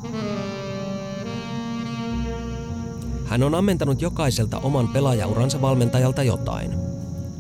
Hän 3.26 3.42
on 3.42 3.54
ammentanut 3.54 4.02
jokaiselta 4.02 4.58
oman 4.58 4.88
pelaajauransa 4.88 5.61
valmentajalta 5.61 6.23
jotain. 6.23 6.70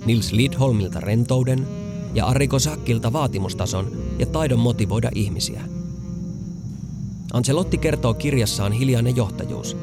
Nils 0.04 0.32
Lidholmilta 0.32 1.00
rentouden 1.00 1.68
ja 2.14 2.26
Arriko 2.26 2.58
Sakkilta 2.58 3.12
vaatimustason 3.12 3.92
ja 4.18 4.26
taidon 4.26 4.58
motivoida 4.58 5.10
ihmisiä. 5.14 5.60
Ancelotti 7.32 7.78
kertoo 7.78 8.14
kirjassaan 8.14 8.72
Hiljainen 8.72 9.16
johtajuus, 9.16 9.76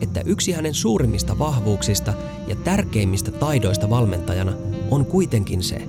että 0.00 0.20
yksi 0.20 0.52
hänen 0.52 0.74
suurimmista 0.74 1.38
vahvuuksista 1.38 2.12
ja 2.46 2.56
tärkeimmistä 2.56 3.30
taidoista 3.30 3.90
valmentajana 3.90 4.52
on 4.90 5.06
kuitenkin 5.06 5.62
se, 5.62 5.88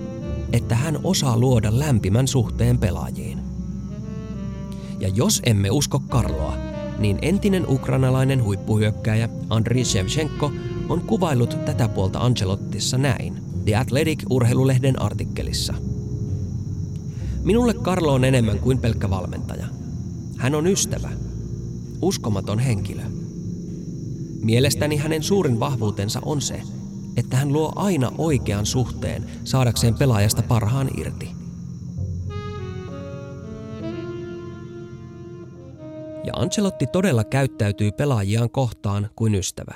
että 0.53 0.75
hän 0.75 0.99
osaa 1.03 1.37
luoda 1.37 1.79
lämpimän 1.79 2.27
suhteen 2.27 2.77
pelaajiin. 2.77 3.39
Ja 4.99 5.07
jos 5.07 5.41
emme 5.45 5.71
usko 5.71 5.99
Karloa, 5.99 6.57
niin 6.99 7.19
entinen 7.21 7.65
ukrainalainen 7.69 8.43
huippuhyökkääjä 8.43 9.29
Andriy 9.49 9.85
Shevchenko 9.85 10.51
on 10.89 11.01
kuvailut 11.01 11.65
tätä 11.65 11.87
puolta 11.87 12.19
Ancelottissa 12.19 12.97
näin 12.97 13.49
The 13.65 13.75
Athletic-urheilulehden 13.75 15.01
artikkelissa. 15.01 15.73
Minulle 17.43 17.73
Karlo 17.73 18.13
on 18.13 18.23
enemmän 18.23 18.59
kuin 18.59 18.77
pelkkä 18.77 19.09
valmentaja. 19.09 19.65
Hän 20.37 20.55
on 20.55 20.67
ystävä, 20.67 21.09
uskomaton 22.01 22.59
henkilö. 22.59 23.01
Mielestäni 24.41 24.97
hänen 24.97 25.23
suurin 25.23 25.59
vahvuutensa 25.59 26.19
on 26.25 26.41
se, 26.41 26.61
että 27.17 27.37
hän 27.37 27.53
luo 27.53 27.73
aina 27.75 28.11
oikean 28.17 28.65
suhteen 28.65 29.29
saadakseen 29.43 29.95
pelaajasta 29.95 30.41
parhaan 30.41 30.89
irti. 30.97 31.29
Ja 36.23 36.33
Ancelotti 36.35 36.87
todella 36.87 37.23
käyttäytyy 37.23 37.91
pelaajiaan 37.91 38.49
kohtaan 38.49 39.09
kuin 39.15 39.35
ystävä. 39.35 39.73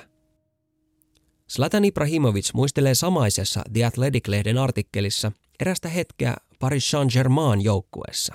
Slatan 1.47 1.85
Ibrahimovic 1.85 2.53
muistelee 2.53 2.95
samaisessa 2.95 3.61
The 3.73 3.85
Athletic-lehden 3.85 4.57
artikkelissa 4.57 5.31
erästä 5.59 5.89
hetkeä 5.89 6.35
Paris 6.59 6.91
Saint-Germain 6.91 7.61
joukkueessa. 7.61 8.33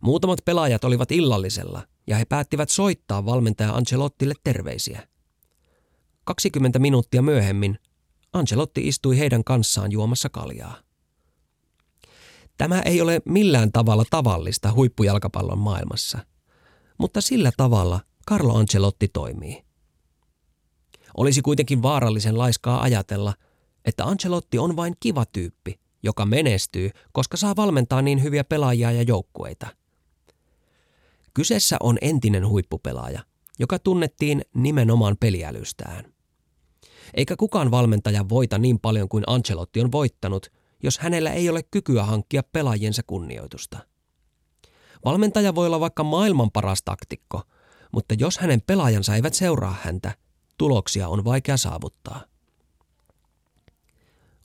Muutamat 0.00 0.38
pelaajat 0.44 0.84
olivat 0.84 1.12
illallisella 1.12 1.82
ja 2.06 2.16
he 2.16 2.24
päättivät 2.24 2.68
soittaa 2.68 3.26
valmentaja 3.26 3.72
Ancelottille 3.72 4.34
terveisiä. 4.44 5.08
20 6.24 6.78
minuuttia 6.78 7.22
myöhemmin 7.22 7.78
Ancelotti 8.32 8.88
istui 8.88 9.18
heidän 9.18 9.44
kanssaan 9.44 9.92
juomassa 9.92 10.28
kaljaa. 10.28 10.76
Tämä 12.58 12.80
ei 12.80 13.00
ole 13.00 13.20
millään 13.24 13.72
tavalla 13.72 14.04
tavallista 14.10 14.72
huippujalkapallon 14.72 15.58
maailmassa, 15.58 16.18
mutta 16.98 17.20
sillä 17.20 17.52
tavalla 17.56 18.00
Carlo 18.28 18.56
Ancelotti 18.56 19.08
toimii. 19.08 19.64
Olisi 21.16 21.42
kuitenkin 21.42 21.82
vaarallisen 21.82 22.38
laiskaa 22.38 22.82
ajatella, 22.82 23.34
että 23.84 24.04
Ancelotti 24.04 24.58
on 24.58 24.76
vain 24.76 24.94
kiva 25.00 25.24
tyyppi, 25.26 25.80
joka 26.02 26.26
menestyy, 26.26 26.90
koska 27.12 27.36
saa 27.36 27.56
valmentaa 27.56 28.02
niin 28.02 28.22
hyviä 28.22 28.44
pelaajia 28.44 28.92
ja 28.92 29.02
joukkueita. 29.02 29.66
Kyseessä 31.36 31.76
on 31.80 31.98
entinen 32.00 32.48
huippupelaaja, 32.48 33.20
joka 33.58 33.78
tunnettiin 33.78 34.42
nimenomaan 34.54 35.16
peliälystään. 35.20 36.12
Eikä 37.14 37.36
kukaan 37.36 37.70
valmentaja 37.70 38.28
voita 38.28 38.58
niin 38.58 38.78
paljon 38.78 39.08
kuin 39.08 39.24
Ancelotti 39.26 39.80
on 39.80 39.92
voittanut, 39.92 40.52
jos 40.82 40.98
hänellä 40.98 41.32
ei 41.32 41.48
ole 41.48 41.62
kykyä 41.62 42.04
hankkia 42.04 42.42
pelaajiensa 42.42 43.02
kunnioitusta. 43.06 43.78
Valmentaja 45.04 45.54
voi 45.54 45.66
olla 45.66 45.80
vaikka 45.80 46.04
maailman 46.04 46.50
paras 46.50 46.82
taktikko, 46.82 47.42
mutta 47.92 48.14
jos 48.18 48.38
hänen 48.38 48.62
pelaajansa 48.62 49.14
eivät 49.14 49.34
seuraa 49.34 49.76
häntä, 49.82 50.14
tuloksia 50.58 51.08
on 51.08 51.24
vaikea 51.24 51.56
saavuttaa. 51.56 52.24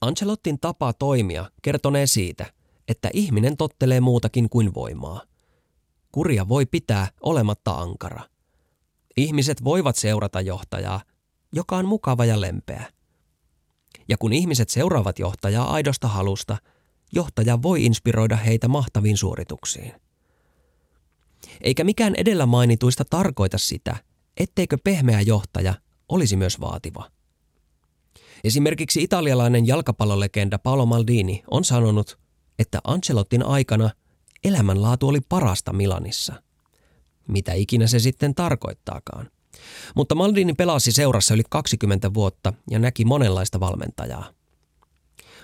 Ancelottin 0.02 0.60
tapa 0.60 0.94
toimia 0.94 1.52
kertonee 1.62 2.08
siitä, 2.08 2.54
että 2.88 3.10
ihminen 3.14 3.58
tottelee 3.58 4.00
muutakin 4.00 4.50
kuin 4.50 4.74
voimaa. 4.74 5.31
Kuria 6.12 6.48
voi 6.48 6.66
pitää 6.66 7.08
olematta 7.22 7.72
ankara. 7.72 8.22
Ihmiset 9.18 9.64
voivat 9.64 9.96
seurata 9.96 10.42
johtajaa, 10.42 11.02
joka 11.54 11.78
on 11.78 11.86
mukava 11.86 12.26
ja 12.26 12.42
lempeä. 12.42 12.86
Ja 14.10 14.18
kun 14.18 14.34
ihmiset 14.34 14.70
seuraavat 14.70 15.20
johtajaa 15.20 15.74
aidosta 15.74 16.08
halusta, 16.08 16.58
johtaja 17.14 17.62
voi 17.62 17.86
inspiroida 17.86 18.36
heitä 18.36 18.68
mahtaviin 18.68 19.18
suorituksiin. 19.18 19.94
Eikä 21.62 21.84
mikään 21.84 22.16
edellä 22.16 22.46
mainituista 22.46 23.06
tarkoita 23.10 23.58
sitä, 23.58 23.96
etteikö 24.38 24.78
pehmeä 24.84 25.22
johtaja 25.22 25.74
olisi 26.10 26.36
myös 26.36 26.60
vaativa. 26.60 27.12
Esimerkiksi 28.44 29.04
italialainen 29.04 29.68
jalkapallolegenda 29.68 30.60
Paolo 30.60 30.86
Maldini 30.86 31.44
on 31.52 31.64
sanonut, 31.64 32.20
että 32.60 32.80
Ancelottin 32.84 33.46
aikana 33.46 33.90
elämänlaatu 34.44 35.08
oli 35.08 35.20
parasta 35.30 35.74
Milanissa. 35.74 36.44
Mitä 37.28 37.54
ikinä 37.54 37.88
se 37.88 38.00
sitten 38.00 38.36
tarkoittaakaan. 38.36 39.32
Mutta 39.96 40.16
Maldini 40.16 40.54
pelasi 40.54 40.92
seurassa 40.92 41.34
yli 41.34 41.44
20 41.50 42.14
vuotta 42.14 42.54
ja 42.70 42.80
näki 42.80 43.06
monenlaista 43.06 43.60
valmentajaa. 43.60 44.30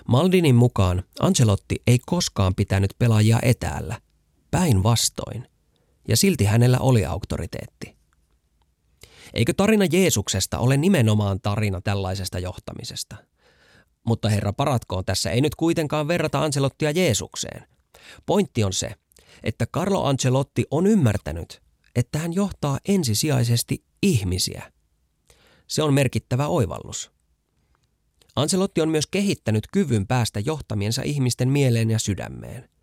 Maldinin 0.08 0.54
mukaan 0.54 1.02
Ancelotti 1.20 1.82
ei 1.86 1.98
koskaan 2.06 2.54
pitänyt 2.54 2.90
pelaajia 2.98 3.38
etäällä, 3.42 4.00
päinvastoin, 4.50 5.48
ja 6.08 6.16
silti 6.16 6.44
hänellä 6.44 6.78
oli 6.78 7.04
auktoriteetti. 7.04 7.96
Eikö 9.34 9.52
tarina 9.56 9.84
Jeesuksesta 9.92 10.58
ole 10.58 10.76
nimenomaan 10.76 11.40
tarina 11.40 11.80
tällaisesta 11.80 12.38
johtamisesta? 12.38 13.16
Mutta 14.06 14.28
herra 14.28 14.52
paratkoon, 14.52 15.04
tässä 15.04 15.30
ei 15.30 15.40
nyt 15.40 15.54
kuitenkaan 15.54 16.08
verrata 16.08 16.42
Ancelottia 16.42 16.90
Jeesukseen. 16.90 17.77
Pointti 18.26 18.64
on 18.64 18.72
se, 18.72 18.94
että 19.42 19.66
Carlo 19.66 20.04
Ancelotti 20.04 20.64
on 20.70 20.86
ymmärtänyt, 20.86 21.62
että 21.96 22.18
hän 22.18 22.32
johtaa 22.32 22.78
ensisijaisesti 22.88 23.84
ihmisiä. 24.02 24.72
Se 25.66 25.82
on 25.82 25.94
merkittävä 25.94 26.46
oivallus. 26.46 27.10
Ancelotti 28.36 28.80
on 28.80 28.88
myös 28.88 29.06
kehittänyt 29.06 29.64
kyvyn 29.72 30.06
päästä 30.06 30.40
johtamiensa 30.40 31.02
ihmisten 31.02 31.48
mieleen 31.48 31.90
ja 31.90 31.98
sydämeen– 31.98 32.68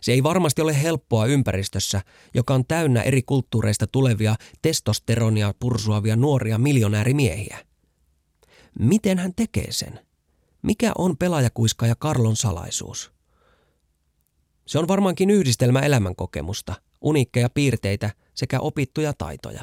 se 0.00 0.12
ei 0.12 0.22
varmasti 0.22 0.62
ole 0.62 0.82
helppoa 0.82 1.26
ympäristössä, 1.26 2.02
joka 2.34 2.54
on 2.54 2.66
täynnä 2.66 3.02
eri 3.02 3.22
kulttuureista 3.22 3.86
tulevia 3.86 4.36
testosteronia 4.62 5.54
pursuavia 5.58 6.16
nuoria 6.16 6.58
miljonäärimiehiä. 6.58 7.58
Miten 8.78 9.18
hän 9.18 9.34
tekee 9.36 9.72
sen? 9.72 10.00
Mikä 10.62 10.92
on 10.98 11.16
pelaajakuiska 11.16 11.86
ja 11.86 11.96
Karlon 11.96 12.36
salaisuus? 12.36 13.13
Se 14.66 14.78
on 14.78 14.88
varmaankin 14.88 15.30
yhdistelmä 15.30 15.80
elämänkokemusta, 15.80 16.74
uniikkeja 17.00 17.50
piirteitä 17.50 18.10
sekä 18.34 18.60
opittuja 18.60 19.12
taitoja. 19.18 19.62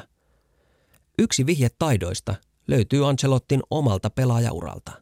Yksi 1.18 1.46
vihje 1.46 1.68
taidoista 1.78 2.34
löytyy 2.68 3.08
Ancelottin 3.08 3.62
omalta 3.70 4.10
pelaajauralta. 4.10 4.92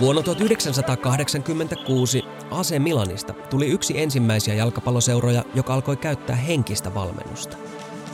Vuonna 0.00 0.22
1986 0.22 2.22
AC 2.50 2.78
Milanista 2.78 3.32
tuli 3.32 3.66
yksi 3.66 4.00
ensimmäisiä 4.00 4.54
jalkapalloseuroja, 4.54 5.44
joka 5.54 5.74
alkoi 5.74 5.96
käyttää 5.96 6.36
henkistä 6.36 6.94
valmennusta. 6.94 7.56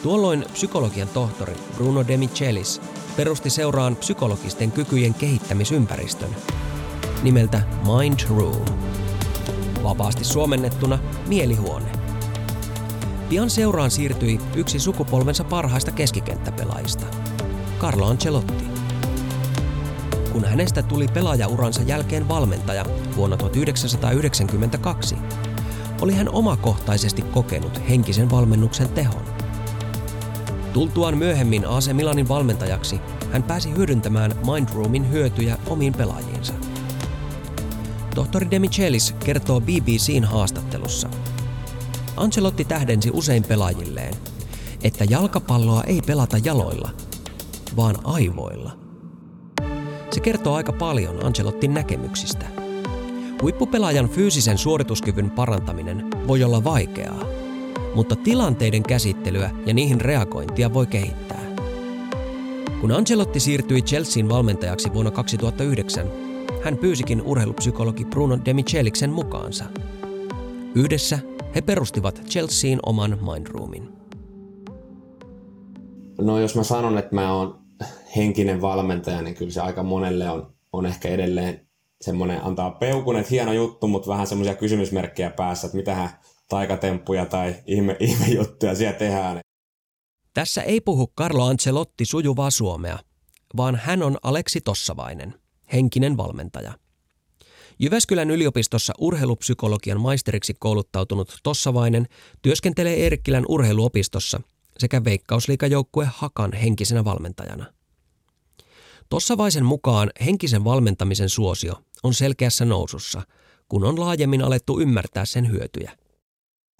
Tuolloin 0.02 0.44
psykologian 0.52 1.08
tohtori 1.08 1.54
Bruno 1.76 2.04
De 2.08 2.16
Michelis 2.16 2.80
perusti 3.16 3.50
seuraan 3.50 3.96
psykologisten 3.96 4.72
kykyjen 4.72 5.14
kehittämisympäristön 5.14 6.36
nimeltä 7.22 7.62
Mind 7.82 8.20
Room. 8.28 8.64
Vapaasti 9.82 10.24
suomennettuna 10.24 10.98
mielihuone. 11.26 11.92
Pian 13.28 13.50
seuraan 13.50 13.90
siirtyi 13.90 14.40
yksi 14.56 14.78
sukupolvensa 14.78 15.44
parhaista 15.44 15.90
keskikenttäpelaajista, 15.90 17.06
Carlo 17.78 18.06
Ancelotti 18.06 18.76
kun 20.36 20.44
hänestä 20.44 20.82
tuli 20.82 21.08
pelaajauransa 21.08 21.82
jälkeen 21.82 22.28
valmentaja 22.28 22.84
vuonna 23.16 23.36
1992, 23.36 25.16
oli 26.00 26.14
hän 26.14 26.28
omakohtaisesti 26.28 27.22
kokenut 27.22 27.88
henkisen 27.88 28.30
valmennuksen 28.30 28.88
tehon. 28.88 29.22
Tultuaan 30.72 31.18
myöhemmin 31.18 31.68
AC 31.68 31.92
Milanin 31.92 32.28
valmentajaksi, 32.28 33.00
hän 33.32 33.42
pääsi 33.42 33.76
hyödyntämään 33.76 34.34
Mindroomin 34.52 35.10
hyötyjä 35.10 35.58
omiin 35.68 35.92
pelaajiinsa. 35.92 36.52
Tohtori 38.16 38.50
Demichelis 38.50 39.14
kertoo 39.24 39.60
BBCn 39.60 40.24
haastattelussa. 40.24 41.08
Ancelotti 42.16 42.64
tähdensi 42.64 43.10
usein 43.12 43.44
pelaajilleen, 43.44 44.14
että 44.82 45.04
jalkapalloa 45.04 45.82
ei 45.82 46.00
pelata 46.06 46.38
jaloilla, 46.44 46.90
vaan 47.76 47.96
aivoilla– 48.04 48.72
se 50.16 50.20
kertoo 50.20 50.54
aika 50.54 50.72
paljon 50.72 51.26
Ancelottin 51.26 51.74
näkemyksistä. 51.74 52.46
Huippupelaajan 53.42 54.08
fyysisen 54.08 54.58
suorituskyvyn 54.58 55.30
parantaminen 55.30 56.06
voi 56.28 56.44
olla 56.44 56.64
vaikeaa, 56.64 57.24
mutta 57.94 58.16
tilanteiden 58.16 58.82
käsittelyä 58.82 59.50
ja 59.66 59.74
niihin 59.74 60.00
reagointia 60.00 60.74
voi 60.74 60.86
kehittää. 60.86 61.42
Kun 62.80 62.92
Ancelotti 62.92 63.40
siirtyi 63.40 63.82
Chelsean 63.82 64.28
valmentajaksi 64.28 64.92
vuonna 64.92 65.10
2009, 65.10 66.25
hän 66.64 66.78
pyysikin 66.78 67.22
urheilupsykologi 67.22 68.04
Bruno 68.04 68.38
Demicheliksen 68.44 69.10
mukaansa. 69.10 69.64
Yhdessä 70.74 71.18
he 71.54 71.60
perustivat 71.60 72.22
Chelsean 72.28 72.78
oman 72.86 73.18
mindroomin. 73.32 73.88
No 76.20 76.40
jos 76.40 76.54
mä 76.56 76.62
sanon, 76.62 76.98
että 76.98 77.14
mä 77.14 77.32
oon 77.32 77.58
henkinen 78.16 78.60
valmentaja, 78.62 79.22
niin 79.22 79.34
kyllä 79.34 79.50
se 79.50 79.60
aika 79.60 79.82
monelle 79.82 80.30
on, 80.30 80.54
on 80.72 80.86
ehkä 80.86 81.08
edelleen 81.08 81.68
semmoinen 82.00 82.44
antaa 82.44 82.70
peukun, 82.70 83.16
että 83.16 83.30
hieno 83.30 83.52
juttu, 83.52 83.88
mutta 83.88 84.10
vähän 84.10 84.26
semmoisia 84.26 84.54
kysymysmerkkejä 84.54 85.30
päässä, 85.30 85.66
että 85.66 85.76
mitähän 85.76 86.10
taikatemppuja 86.48 87.26
tai 87.26 87.54
ihme, 87.66 87.96
ihme 88.00 88.26
juttuja 88.26 88.74
siellä 88.74 88.98
tehdään. 88.98 89.40
Tässä 90.34 90.62
ei 90.62 90.80
puhu 90.80 91.12
Carlo 91.18 91.44
Ancelotti 91.44 92.04
sujuvaa 92.04 92.50
suomea, 92.50 92.98
vaan 93.56 93.76
hän 93.76 94.02
on 94.02 94.16
Aleksi 94.22 94.60
Tossavainen, 94.60 95.34
henkinen 95.72 96.16
valmentaja. 96.16 96.72
Jyväskylän 97.78 98.30
yliopistossa 98.30 98.92
urheilupsykologian 98.98 100.00
maisteriksi 100.00 100.54
kouluttautunut 100.58 101.38
Tossavainen 101.42 102.06
työskentelee 102.42 102.94
Eerikkilän 102.94 103.44
urheiluopistossa 103.48 104.40
sekä 104.78 105.04
veikkausliikajoukkue 105.04 106.08
Hakan 106.12 106.52
henkisenä 106.52 107.04
valmentajana. 107.04 107.66
Tossavaisen 109.08 109.64
mukaan 109.64 110.10
henkisen 110.24 110.64
valmentamisen 110.64 111.28
suosio 111.28 111.74
on 112.02 112.14
selkeässä 112.14 112.64
nousussa, 112.64 113.22
kun 113.68 113.84
on 113.84 114.00
laajemmin 114.00 114.42
alettu 114.42 114.80
ymmärtää 114.80 115.24
sen 115.24 115.50
hyötyjä– 115.50 115.92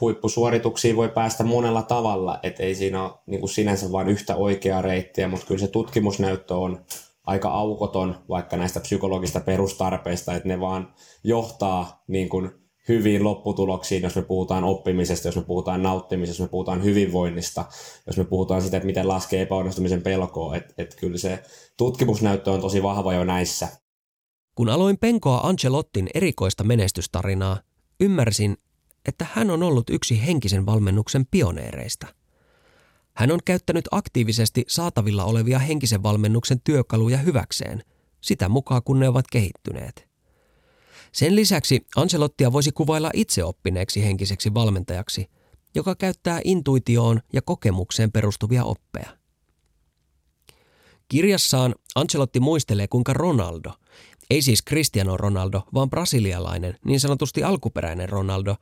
huippusuorituksiin 0.01 0.97
voi 0.97 1.09
päästä 1.09 1.45
monella 1.45 1.83
tavalla, 1.83 2.41
että 2.43 2.63
ei 2.63 2.75
siinä 2.75 3.03
ole 3.03 3.13
niin 3.27 3.41
kuin 3.41 3.51
sinänsä 3.51 3.93
vain 3.93 4.09
yhtä 4.09 4.37
oikeaa 4.37 4.83
reittiä, 4.83 5.29
mutta 5.29 5.47
kyllä 5.47 5.61
se 5.61 5.69
tutkimusnäyttö 5.69 6.57
on 6.57 6.81
aika 7.27 7.49
aukoton 7.49 8.15
vaikka 8.29 8.57
näistä 8.57 8.81
psykologista 8.81 9.41
perustarpeista, 9.41 10.35
että 10.35 10.49
ne 10.49 10.61
vaan 10.61 10.95
johtaa 11.25 12.03
niin 12.09 12.29
kuin 12.29 12.51
hyviin 12.89 13.25
lopputuloksiin, 13.25 14.03
jos 14.03 14.17
me 14.17 14.23
puhutaan 14.23 14.65
oppimisesta, 14.65 15.29
jos 15.29 15.37
me 15.37 15.43
puhutaan 15.43 15.83
nauttimisesta, 15.83 16.43
jos 16.43 16.49
me 16.49 16.51
puhutaan 16.51 16.85
hyvinvoinnista, 16.85 17.65
jos 18.07 18.17
me 18.17 18.25
puhutaan 18.25 18.63
sitä, 18.63 18.77
että 18.77 18.87
miten 18.87 19.09
laskee 19.09 19.43
epäonnistumisen 19.43 20.03
pelkoa, 20.03 20.57
että, 20.57 20.75
että 20.79 20.97
kyllä 20.97 21.19
se 21.19 21.43
tutkimusnäyttö 21.77 22.51
on 22.51 22.61
tosi 22.61 22.83
vahva 22.83 23.15
jo 23.15 23.25
näissä. 23.25 23.69
Kun 24.55 24.69
aloin 24.69 24.99
penkoa 24.99 25.41
Ancelottin 25.41 26.09
erikoista 26.15 26.65
menestystarinaa, 26.65 27.61
ymmärsin, 28.01 28.57
että 29.09 29.27
hän 29.33 29.51
on 29.51 29.63
ollut 29.63 29.91
yksi 29.91 30.27
henkisen 30.27 30.67
valmennuksen 30.67 31.27
pioneereista. 31.31 32.07
Hän 33.17 33.33
on 33.33 33.41
käyttänyt 33.45 33.85
aktiivisesti 33.91 34.65
saatavilla 34.69 35.25
olevia 35.25 35.59
henkisen 35.59 36.03
valmennuksen 36.03 36.61
työkaluja 36.61 37.19
hyväkseen, 37.19 37.83
sitä 38.21 38.49
mukaan 38.49 38.83
kun 38.83 39.01
ne 39.01 39.09
ovat 39.09 39.25
kehittyneet. 39.33 40.09
Sen 41.13 41.37
lisäksi 41.37 41.87
Anselottia 41.97 42.53
voisi 42.53 42.73
kuvailla 42.73 43.11
itseoppineeksi 43.15 44.05
henkiseksi 44.05 44.55
valmentajaksi, 44.55 45.27
joka 45.75 45.95
käyttää 45.95 46.41
intuitioon 46.45 47.21
ja 47.33 47.43
kokemukseen 47.43 48.13
perustuvia 48.13 48.65
oppeja. 48.65 49.19
Kirjassaan 51.09 51.75
Ancelotti 51.95 52.41
muistelee, 52.41 52.89
kuinka 52.89 53.13
Ronaldo, 53.13 53.73
ei 54.31 54.43
siis 54.43 54.65
Cristiano 54.69 55.17
Ronaldo, 55.17 55.63
vaan 55.75 55.91
brasilialainen, 55.91 56.79
niin 56.85 57.01
sanotusti 57.01 57.43
alkuperäinen 57.43 58.09
Ronaldo, 58.09 58.57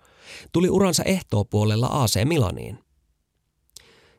tuli 0.53 0.71
uransa 0.71 1.03
ehtoopuolella 1.03 1.87
AC 1.87 2.25
Milaniin. 2.25 2.79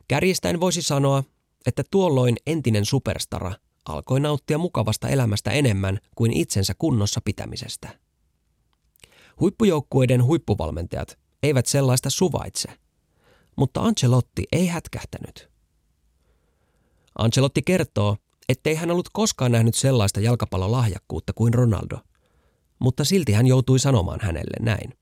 Kärjistäen 0.08 0.60
voisi 0.60 0.82
sanoa, 0.82 1.24
että 1.66 1.82
tuolloin 1.90 2.36
entinen 2.46 2.84
superstara 2.84 3.52
alkoi 3.84 4.20
nauttia 4.20 4.58
mukavasta 4.58 5.08
elämästä 5.08 5.50
enemmän 5.50 5.98
kuin 6.14 6.32
itsensä 6.32 6.74
kunnossa 6.78 7.20
pitämisestä. 7.24 7.88
Huippujoukkueiden 9.40 10.24
huippuvalmentajat 10.24 11.18
eivät 11.42 11.66
sellaista 11.66 12.10
suvaitse, 12.10 12.68
mutta 13.56 13.82
Ancelotti 13.82 14.44
ei 14.52 14.66
hätkähtänyt. 14.66 15.50
Ancelotti 17.18 17.62
kertoo, 17.62 18.16
ettei 18.48 18.74
hän 18.74 18.90
ollut 18.90 19.08
koskaan 19.12 19.52
nähnyt 19.52 19.74
sellaista 19.74 20.20
jalkapallolahjakkuutta 20.20 21.32
kuin 21.32 21.54
Ronaldo, 21.54 21.98
mutta 22.78 23.04
silti 23.04 23.32
hän 23.32 23.46
joutui 23.46 23.78
sanomaan 23.78 24.20
hänelle 24.22 24.56
näin. 24.60 24.94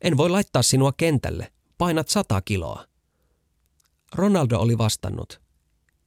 En 0.00 0.16
voi 0.16 0.30
laittaa 0.30 0.62
sinua 0.62 0.92
kentälle, 0.96 1.52
painat 1.78 2.08
sata 2.08 2.40
kiloa. 2.40 2.89
Ronaldo 4.14 4.58
oli 4.58 4.78
vastannut, 4.78 5.40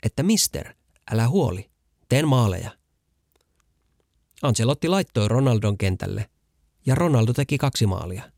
että 0.03 0.23
mister, 0.23 0.73
älä 1.11 1.27
huoli, 1.27 1.69
teen 2.09 2.27
maaleja. 2.27 2.71
Ancelotti 4.41 4.87
laittoi 4.87 5.27
Ronaldon 5.27 5.77
kentälle 5.77 6.29
ja 6.85 6.95
Ronaldo 6.95 7.33
teki 7.33 7.57
kaksi 7.57 7.85
maalia. 7.85 8.31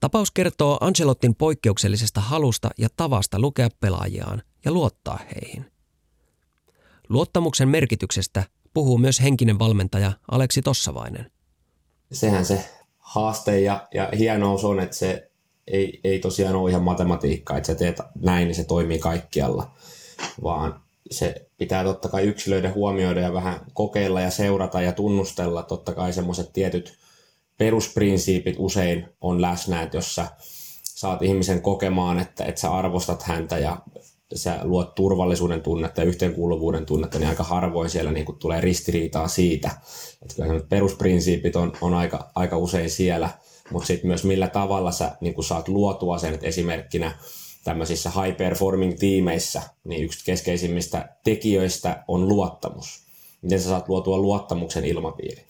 Tapaus 0.00 0.30
kertoo 0.30 0.78
Ancelottin 0.80 1.34
poikkeuksellisesta 1.34 2.20
halusta 2.20 2.70
ja 2.78 2.88
tavasta 2.96 3.38
lukea 3.40 3.68
pelaajiaan 3.80 4.42
ja 4.64 4.72
luottaa 4.72 5.18
heihin– 5.34 5.70
Luottamuksen 7.08 7.68
merkityksestä 7.68 8.44
puhuu 8.74 8.98
myös 8.98 9.22
henkinen 9.22 9.58
valmentaja 9.58 10.12
Aleksi 10.30 10.62
Tossavainen. 10.62 11.30
Sehän 12.12 12.44
se 12.44 12.68
haaste 12.98 13.60
ja, 13.60 13.88
ja 13.94 14.10
hienous 14.18 14.64
on, 14.64 14.80
että 14.80 14.96
se 14.96 15.27
ei, 15.70 16.00
ei 16.04 16.18
tosiaan 16.18 16.56
ole 16.56 16.70
ihan 16.70 16.82
matematiikkaa, 16.82 17.56
että 17.56 17.66
sä 17.66 17.74
teet 17.74 17.98
näin, 18.20 18.48
niin 18.48 18.54
se 18.54 18.64
toimii 18.64 18.98
kaikkialla, 18.98 19.70
vaan 20.42 20.80
se 21.10 21.46
pitää 21.58 21.84
totta 21.84 22.08
kai 22.08 22.22
yksilöiden 22.22 22.74
huomioida 22.74 23.20
ja 23.20 23.32
vähän 23.32 23.60
kokeilla 23.72 24.20
ja 24.20 24.30
seurata 24.30 24.82
ja 24.82 24.92
tunnustella. 24.92 25.62
Totta 25.62 25.94
kai 25.94 26.12
semmoiset 26.12 26.52
tietyt 26.52 26.98
perusprinsiipit 27.58 28.56
usein 28.58 29.08
on 29.20 29.42
läsnä, 29.42 29.82
että 29.82 29.96
jos 29.96 30.14
sä 30.14 30.26
saat 30.82 31.22
ihmisen 31.22 31.62
kokemaan, 31.62 32.18
että, 32.18 32.44
että 32.44 32.60
sä 32.60 32.74
arvostat 32.74 33.22
häntä 33.22 33.58
ja 33.58 33.80
sä 34.34 34.58
luot 34.62 34.94
turvallisuuden 34.94 35.62
tunnetta 35.62 36.00
ja 36.00 36.06
yhteenkuuluvuuden 36.06 36.86
tunnetta, 36.86 37.18
niin 37.18 37.28
aika 37.28 37.42
harvoin 37.42 37.90
siellä 37.90 38.12
niin 38.12 38.26
tulee 38.38 38.60
ristiriitaa 38.60 39.28
siitä. 39.28 39.70
Että 40.22 40.42
kyllä 40.42 40.60
perusprinsiipit 40.68 41.56
on, 41.56 41.72
on 41.80 41.94
aika, 41.94 42.30
aika 42.34 42.56
usein 42.56 42.90
siellä, 42.90 43.30
mutta 43.70 43.86
sitten 43.86 44.06
myös 44.06 44.24
millä 44.24 44.48
tavalla 44.48 44.92
sä 44.92 45.16
niin 45.20 45.44
saat 45.44 45.68
luotua 45.68 46.18
sen, 46.18 46.34
että 46.34 46.46
esimerkkinä 46.46 47.18
tämmöisissä 47.64 48.10
high 48.10 48.36
performing 48.36 48.98
tiimeissä, 48.98 49.62
niin 49.84 50.04
yksi 50.04 50.24
keskeisimmistä 50.24 51.16
tekijöistä 51.24 52.04
on 52.08 52.28
luottamus. 52.28 53.02
Miten 53.42 53.60
sä 53.60 53.68
saat 53.68 53.88
luotua 53.88 54.18
luottamuksen 54.18 54.84
ilmapiiri. 54.84 55.44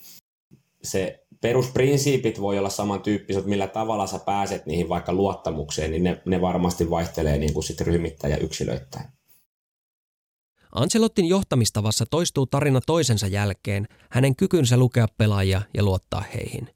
Se 0.83 1.25
perusprinsiipit 1.41 2.41
voi 2.41 2.57
olla 2.57 2.69
samantyyppiset, 2.69 3.45
millä 3.45 3.67
tavalla 3.67 4.07
sä 4.07 4.19
pääset 4.19 4.65
niihin 4.65 4.89
vaikka 4.89 5.13
luottamukseen, 5.13 5.91
niin 5.91 6.03
ne, 6.03 6.21
ne 6.25 6.41
varmasti 6.41 6.89
vaihtelee 6.89 7.37
niin 7.37 7.53
kuin 7.53 7.63
sit 7.63 7.81
ryhmittäin 7.81 8.31
ja 8.31 8.37
yksilöittäin. 8.37 9.05
Ancelottin 10.75 11.25
johtamistavassa 11.25 12.05
toistuu 12.09 12.45
tarina 12.45 12.79
toisensa 12.85 13.27
jälkeen 13.27 13.87
hänen 14.09 14.35
kykynsä 14.35 14.77
lukea 14.77 15.07
pelaajia 15.17 15.61
ja 15.73 15.83
luottaa 15.83 16.23
heihin. 16.33 16.69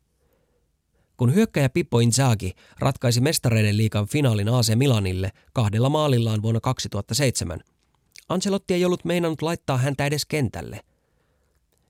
Kun 1.17 1.33
hyökkäjä 1.33 1.69
Pippo 1.69 1.99
Inzaghi 1.99 2.53
ratkaisi 2.79 3.21
mestareiden 3.21 3.77
liikan 3.77 4.07
finaalin 4.07 4.49
AC 4.49 4.75
Milanille 4.75 5.31
kahdella 5.53 5.89
maalillaan 5.89 6.41
vuonna 6.41 6.59
2007, 6.61 7.59
Ancelotti 8.29 8.73
ei 8.73 8.85
ollut 8.85 9.05
meinannut 9.05 9.41
laittaa 9.41 9.77
häntä 9.77 10.05
edes 10.05 10.25
kentälle. 10.25 10.79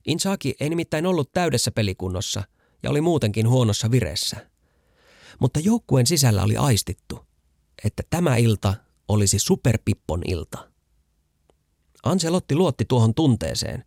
Inzaghi 0.08 0.56
ei 0.60 0.70
nimittäin 0.70 1.06
ollut 1.06 1.32
täydessä 1.32 1.72
pelikunnossa 1.72 2.44
ja 2.84 2.90
oli 2.90 3.02
muutenkin 3.02 3.50
huonossa 3.50 3.92
vireessä. 3.92 4.50
Mutta 5.40 5.60
joukkueen 5.60 6.08
sisällä 6.08 6.44
oli 6.44 6.58
aistittu, 6.58 7.20
että 7.84 8.04
tämä 8.10 8.36
ilta 8.36 8.74
olisi 9.08 9.40
superpippon 9.40 10.22
ilta. 10.28 10.70
Anselotti 12.04 12.56
luotti 12.56 12.86
tuohon 12.86 13.14
tunteeseen, 13.14 13.86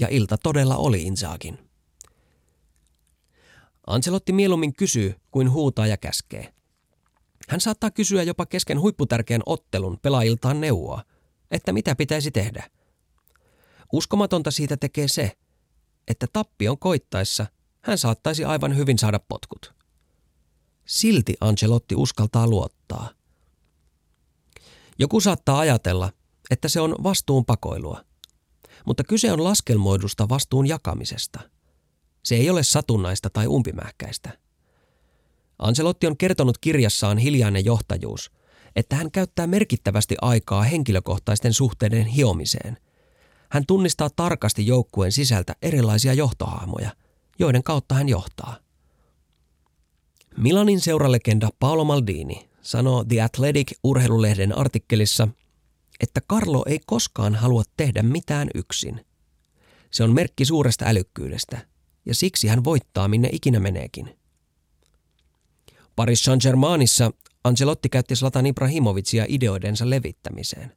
ja 0.00 0.08
ilta 0.10 0.38
todella 0.38 0.76
oli 0.76 1.02
Insaakin. 1.02 1.69
Anselotti 3.90 4.32
mieluummin 4.32 4.74
kysyy 4.74 5.14
kuin 5.30 5.50
huutaa 5.50 5.86
ja 5.86 5.96
käskee. 5.96 6.54
Hän 7.48 7.60
saattaa 7.60 7.90
kysyä 7.90 8.22
jopa 8.22 8.46
kesken 8.46 8.80
huipputärkeän 8.80 9.42
ottelun 9.46 9.98
pelaajiltaan 10.02 10.60
neuvoa, 10.60 11.02
että 11.50 11.72
mitä 11.72 11.96
pitäisi 11.96 12.30
tehdä. 12.30 12.70
Uskomatonta 13.92 14.50
siitä 14.50 14.76
tekee 14.76 15.08
se, 15.08 15.32
että 16.08 16.26
tappion 16.32 16.78
koittaessa– 16.78 17.46
hän 17.80 17.98
saattaisi 17.98 18.44
aivan 18.44 18.76
hyvin 18.76 18.98
saada 18.98 19.18
potkut. 19.18 19.74
Silti 20.86 21.34
Ancelotti 21.40 21.94
uskaltaa 21.94 22.46
luottaa. 22.46 23.10
Joku 24.98 25.20
saattaa 25.20 25.58
ajatella, 25.58 26.12
että 26.50 26.68
se 26.68 26.80
on 26.80 26.94
vastuun 27.02 27.44
pakoilua, 27.44 28.04
mutta 28.86 29.04
kyse 29.04 29.32
on 29.32 29.44
laskelmoidusta 29.44 30.28
vastuun 30.28 30.66
jakamisesta. 30.66 31.40
Se 32.22 32.34
ei 32.34 32.50
ole 32.50 32.62
satunnaista 32.62 33.30
tai 33.30 33.46
umpimähkäistä. 33.46 34.38
Ancelotti 35.58 36.06
on 36.06 36.16
kertonut 36.16 36.58
kirjassaan 36.58 37.18
Hiljainen 37.18 37.64
johtajuus, 37.64 38.30
että 38.76 38.96
hän 38.96 39.10
käyttää 39.10 39.46
merkittävästi 39.46 40.16
aikaa 40.22 40.62
henkilökohtaisten 40.62 41.52
suhteiden 41.52 42.06
hiomiseen. 42.06 42.76
Hän 43.50 43.66
tunnistaa 43.66 44.10
tarkasti 44.10 44.66
joukkueen 44.66 45.12
sisältä 45.12 45.56
erilaisia 45.62 46.14
johtohahmoja, 46.14 46.90
joiden 47.38 47.62
kautta 47.62 47.94
hän 47.94 48.08
johtaa. 48.08 48.56
Milanin 50.36 50.80
seuralegenda 50.80 51.48
Paolo 51.58 51.84
Maldini 51.84 52.50
sanoo 52.62 53.04
The 53.04 53.20
Athletic 53.20 53.72
urheilulehden 53.84 54.58
artikkelissa, 54.58 55.28
että 56.00 56.20
Carlo 56.20 56.64
ei 56.66 56.80
koskaan 56.86 57.34
halua 57.34 57.62
tehdä 57.76 58.02
mitään 58.02 58.48
yksin. 58.54 59.06
Se 59.90 60.04
on 60.04 60.14
merkki 60.14 60.44
suuresta 60.44 60.84
älykkyydestä, 60.88 61.66
ja 62.06 62.14
siksi 62.14 62.48
hän 62.48 62.64
voittaa 62.64 63.08
minne 63.08 63.28
ikinä 63.32 63.60
meneekin. 63.60 64.18
Paris 65.96 66.24
Saint-Germainissa 66.24 67.10
Ancelotti 67.44 67.88
käytti 67.88 68.16
Slatan 68.16 68.46
Ibrahimovicia 68.46 69.24
ideoidensa 69.28 69.90
levittämiseen. 69.90 70.76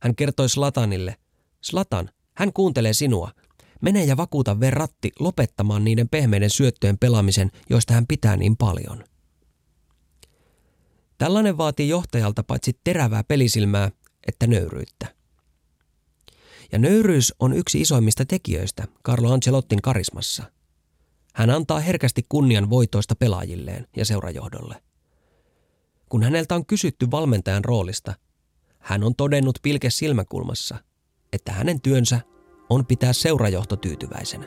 Hän 0.00 0.16
kertoi 0.16 0.48
Slatanille, 0.48 1.16
Slatan, 1.60 2.10
hän 2.36 2.52
kuuntelee 2.52 2.92
sinua. 2.92 3.30
Mene 3.80 4.04
ja 4.04 4.16
vakuuta 4.16 4.60
Verratti 4.60 5.12
lopettamaan 5.20 5.84
niiden 5.84 6.08
pehmeiden 6.08 6.50
syöttöjen 6.50 6.98
pelaamisen, 6.98 7.50
joista 7.70 7.94
hän 7.94 8.06
pitää 8.06 8.36
niin 8.36 8.56
paljon. 8.56 9.04
Tällainen 11.18 11.58
vaatii 11.58 11.88
johtajalta 11.88 12.42
paitsi 12.42 12.78
terävää 12.84 13.24
pelisilmää, 13.24 13.90
että 14.26 14.46
nöyryyttä. 14.46 15.14
Ja 16.74 16.78
nöyryys 16.78 17.34
on 17.38 17.52
yksi 17.52 17.80
isoimmista 17.80 18.24
tekijöistä 18.24 18.84
Carlo 19.06 19.32
Ancelottin 19.32 19.82
karismassa. 19.82 20.42
Hän 21.34 21.50
antaa 21.50 21.80
herkästi 21.80 22.26
kunnian 22.28 22.70
voitoista 22.70 23.14
pelaajilleen 23.14 23.86
ja 23.96 24.04
seurajohdolle. 24.04 24.82
Kun 26.08 26.22
häneltä 26.22 26.54
on 26.54 26.66
kysytty 26.66 27.10
valmentajan 27.10 27.64
roolista, 27.64 28.14
hän 28.78 29.04
on 29.04 29.14
todennut 29.14 29.58
pilke 29.62 29.90
silmäkulmassa, 29.90 30.76
että 31.32 31.52
hänen 31.52 31.80
työnsä 31.80 32.20
on 32.70 32.86
pitää 32.86 33.12
seurajohto 33.12 33.76
tyytyväisenä. 33.76 34.46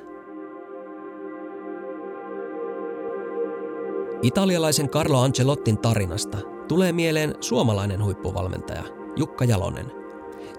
Italialaisen 4.21 4.89
Carlo 4.89 5.21
Ancelottin 5.21 5.77
tarinasta 5.77 6.37
tulee 6.67 6.91
mieleen 6.91 7.35
suomalainen 7.41 8.03
huippuvalmentaja 8.03 8.83
Jukka 9.15 9.45
Jalonen, 9.45 9.96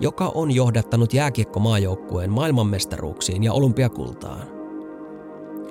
joka 0.00 0.32
on 0.34 0.50
johdattanut 0.50 1.14
jääkiekkomaajoukkueen 1.14 2.30
maailmanmestaruuksiin 2.30 3.44
ja 3.44 3.52
olympiakultaan. 3.52 4.48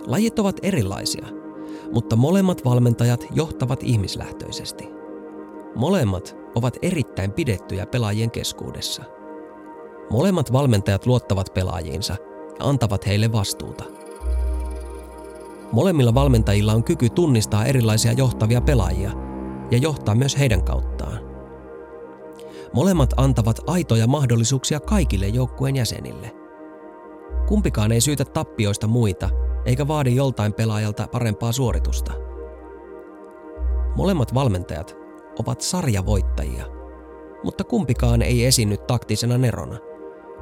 Lajit 0.07 0.39
ovat 0.39 0.59
erilaisia, 0.63 1.25
mutta 1.93 2.15
molemmat 2.15 2.65
valmentajat 2.65 3.27
johtavat 3.35 3.83
ihmislähtöisesti. 3.83 4.89
Molemmat 5.75 6.37
ovat 6.55 6.77
erittäin 6.81 7.31
pidettyjä 7.31 7.85
pelaajien 7.85 8.31
keskuudessa. 8.31 9.03
Molemmat 10.09 10.53
valmentajat 10.53 11.05
luottavat 11.05 11.53
pelaajiinsa 11.53 12.15
ja 12.59 12.65
antavat 12.65 13.07
heille 13.07 13.31
vastuuta. 13.31 13.83
Molemmilla 15.71 16.13
valmentajilla 16.13 16.73
on 16.73 16.83
kyky 16.83 17.09
tunnistaa 17.09 17.65
erilaisia 17.65 18.11
johtavia 18.11 18.61
pelaajia 18.61 19.11
ja 19.71 19.77
johtaa 19.77 20.15
myös 20.15 20.39
heidän 20.39 20.63
kauttaan. 20.63 21.26
Molemmat 22.73 23.13
antavat 23.17 23.59
aitoja 23.67 24.07
mahdollisuuksia 24.07 24.79
kaikille 24.79 25.27
joukkueen 25.27 25.75
jäsenille. 25.75 26.31
Kumpikaan 27.47 27.91
ei 27.91 28.01
syytä 28.01 28.25
tappioista 28.25 28.87
muita 28.87 29.29
eikä 29.65 29.87
vaadi 29.87 30.15
joltain 30.15 30.53
pelaajalta 30.53 31.07
parempaa 31.07 31.51
suoritusta. 31.51 32.13
Molemmat 33.95 34.33
valmentajat 34.33 34.97
ovat 35.39 35.61
sarjavoittajia, 35.61 36.65
mutta 37.43 37.63
kumpikaan 37.63 38.21
ei 38.21 38.45
esiinny 38.45 38.77
taktisena 38.77 39.37
nerona, 39.37 39.77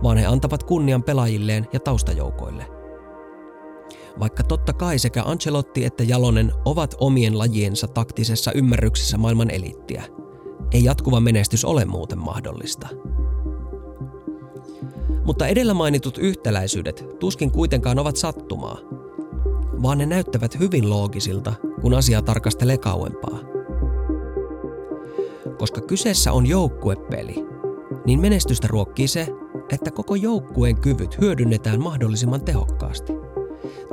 vaan 0.04 0.18
he 0.18 0.26
antavat 0.26 0.64
kunnian 0.64 1.04
pelaajilleen 1.04 1.68
ja 1.74 1.80
taustajoukoille. 1.80 2.66
Vaikka 4.20 4.44
totta 4.44 4.74
kai 4.74 5.00
sekä 5.00 5.24
Ancelotti 5.24 5.86
että 5.86 6.04
Jalonen 6.04 6.52
ovat 6.66 6.96
omien 7.00 7.38
lajiensa 7.38 7.88
taktisessa 7.88 8.52
ymmärryksessä 8.52 9.18
maailman 9.18 9.50
eliittiä, 9.50 10.04
ei 10.72 10.84
jatkuva 10.84 11.20
menestys 11.20 11.66
ole 11.66 11.86
muuten 11.86 12.20
mahdollista. 12.20 12.88
Mutta 15.26 15.48
edellä 15.48 15.74
mainitut 15.74 16.18
yhtäläisyydet 16.18 17.06
tuskin 17.20 17.52
kuitenkaan 17.52 18.00
ovat 18.00 18.16
sattumaa, 18.16 18.78
vaan 19.84 19.98
ne 19.98 20.06
näyttävät 20.06 20.60
hyvin 20.60 20.90
loogisilta, 20.90 21.54
kun 21.82 21.94
asiaa 21.94 22.22
tarkastelee 22.22 22.78
kauempaa. 22.78 23.40
Koska 25.58 25.82
kyseessä 25.82 26.34
on 26.34 26.46
joukkuepeli, 26.46 27.46
niin 28.06 28.22
menestystä 28.22 28.68
ruokkii 28.68 29.08
se, 29.08 29.28
että 29.70 29.92
koko 29.92 30.16
joukkueen 30.16 30.82
kyvyt 30.82 31.22
hyödynnetään 31.22 31.82
mahdollisimman 31.82 32.42
tehokkaasti. 32.42 33.14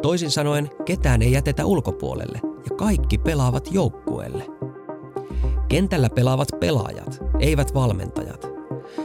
Toisin 0.03 0.31
sanoen, 0.31 0.71
ketään 0.85 1.23
ei 1.23 1.33
jätetä 1.33 1.67
ulkopuolelle 1.67 2.41
ja 2.45 2.77
kaikki 2.77 3.19
pelaavat 3.19 3.69
joukkueelle. 3.73 4.47
Kentällä 5.73 6.11
pelaavat 6.11 6.49
pelaajat, 6.61 7.25
eivät 7.41 7.75
valmentajat. 7.75 8.47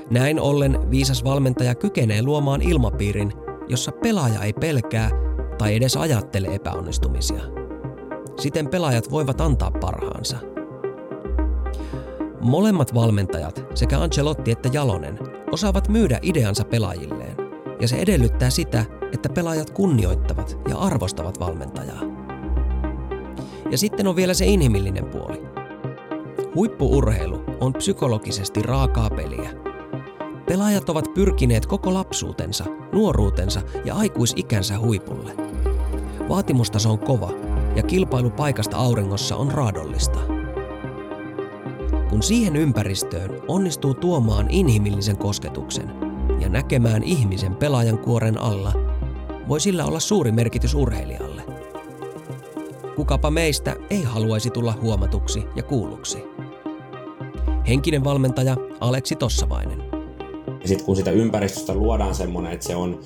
Näin 0.09 0.39
ollen 0.39 0.91
viisas 0.91 1.23
valmentaja 1.23 1.75
kykenee 1.75 2.23
luomaan 2.23 2.61
ilmapiirin, 2.61 3.33
jossa 3.67 3.91
pelaaja 3.91 4.41
ei 4.41 4.53
pelkää 4.53 5.11
tai 5.57 5.75
edes 5.75 5.97
ajattele 5.97 6.47
epäonnistumisia. 6.47 7.41
Siten 8.39 8.67
pelaajat 8.67 9.11
voivat 9.11 9.41
antaa 9.41 9.71
parhaansa. 9.71 10.37
Molemmat 12.41 12.93
valmentajat, 12.93 13.65
sekä 13.73 13.99
Ancelotti 13.99 14.51
että 14.51 14.69
Jalonen, 14.73 15.19
osaavat 15.51 15.89
myydä 15.89 16.19
ideansa 16.21 16.63
pelaajilleen, 16.65 17.35
ja 17.81 17.87
se 17.87 17.95
edellyttää 17.95 18.49
sitä, 18.49 18.85
että 19.13 19.29
pelaajat 19.29 19.69
kunnioittavat 19.69 20.59
ja 20.69 20.77
arvostavat 20.77 21.39
valmentajaa. 21.39 22.01
Ja 23.71 23.77
sitten 23.77 24.07
on 24.07 24.15
vielä 24.15 24.33
se 24.33 24.45
inhimillinen 24.45 25.05
puoli. 25.05 25.46
Huippuurheilu 26.57 27.43
on 27.59 27.73
psykologisesti 27.73 28.61
raakaa 28.61 29.09
peliä. 29.09 29.49
Pelaajat 30.45 30.89
ovat 30.89 31.13
pyrkineet 31.13 31.65
koko 31.65 31.93
lapsuutensa, 31.93 32.65
nuoruutensa 32.91 33.61
ja 33.85 33.95
aikuisikänsä 33.95 34.79
huipulle. 34.79 35.35
Vaatimustaso 36.29 36.91
on 36.91 36.99
kova 36.99 37.31
ja 37.75 37.83
kilpailu 37.83 38.29
paikasta 38.29 38.77
auringossa 38.77 39.35
on 39.35 39.51
raadollista. 39.51 40.19
Kun 42.09 42.23
siihen 42.23 42.55
ympäristöön 42.55 43.41
onnistuu 43.47 43.93
tuomaan 43.93 44.45
inhimillisen 44.49 45.17
kosketuksen 45.17 45.91
ja 46.39 46.49
näkemään 46.49 47.03
ihmisen 47.03 47.55
pelaajan 47.55 47.97
kuoren 47.97 48.37
alla, 48.37 48.73
voi 49.47 49.59
sillä 49.59 49.85
olla 49.85 49.99
suuri 49.99 50.31
merkitys 50.31 50.75
urheilijalle. 50.75 51.41
Kukapa 52.95 53.31
meistä 53.31 53.75
ei 53.89 54.03
haluaisi 54.03 54.49
tulla 54.49 54.73
huomatuksi 54.81 55.43
ja 55.55 55.63
kuulluksi. 55.63 56.37
Henkinen 57.67 58.03
valmentaja 58.03 58.57
Aleksi 58.79 59.15
Tossavainen. 59.15 59.83
Sitten 60.65 60.85
kun 60.85 60.95
sitä 60.95 61.11
ympäristöstä 61.11 61.73
luodaan 61.73 62.15
semmoinen, 62.15 62.51
että 62.51 62.67
se 62.67 62.75
on 62.75 62.99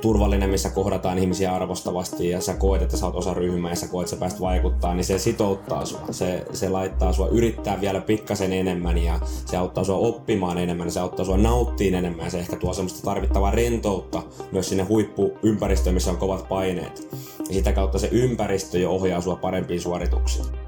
turvallinen, 0.00 0.50
missä 0.50 0.70
kohdataan 0.70 1.18
ihmisiä 1.18 1.54
arvostavasti 1.54 2.28
ja 2.28 2.40
sä 2.40 2.54
koet, 2.54 2.82
että 2.82 2.96
sä 2.96 3.06
oot 3.06 3.14
osa 3.14 3.34
ryhmää 3.34 3.70
ja 3.70 3.76
sä 3.76 3.88
koet, 3.88 4.04
että 4.04 4.16
sä 4.16 4.20
pääst 4.20 4.40
vaikuttaa, 4.40 4.94
niin 4.94 5.04
se 5.04 5.18
sitouttaa 5.18 5.84
sua. 5.84 6.00
Se, 6.10 6.46
se 6.52 6.68
laittaa 6.68 7.12
sua 7.12 7.28
yrittää 7.28 7.80
vielä 7.80 8.00
pikkasen 8.00 8.52
enemmän 8.52 8.98
ja 8.98 9.20
se 9.46 9.56
auttaa 9.56 9.84
sua 9.84 9.96
oppimaan 9.96 10.58
enemmän, 10.58 10.90
se 10.90 11.00
auttaa 11.00 11.24
sua 11.24 11.36
nauttiin 11.36 11.94
enemmän 11.94 12.24
ja 12.24 12.30
se 12.30 12.38
ehkä 12.38 12.56
tuo 12.56 12.72
semmoista 12.72 13.04
tarvittavaa 13.04 13.50
rentoutta 13.50 14.22
myös 14.52 14.68
sinne 14.68 14.84
huippuympäristöön, 14.84 15.94
missä 15.94 16.10
on 16.10 16.16
kovat 16.16 16.48
paineet. 16.48 17.08
Ja 17.48 17.54
sitä 17.54 17.72
kautta 17.72 17.98
se 17.98 18.08
ympäristö 18.12 18.78
jo 18.78 18.90
ohjaa 18.90 19.20
sua 19.20 19.36
parempiin 19.36 19.80
suorituksiin. 19.80 20.63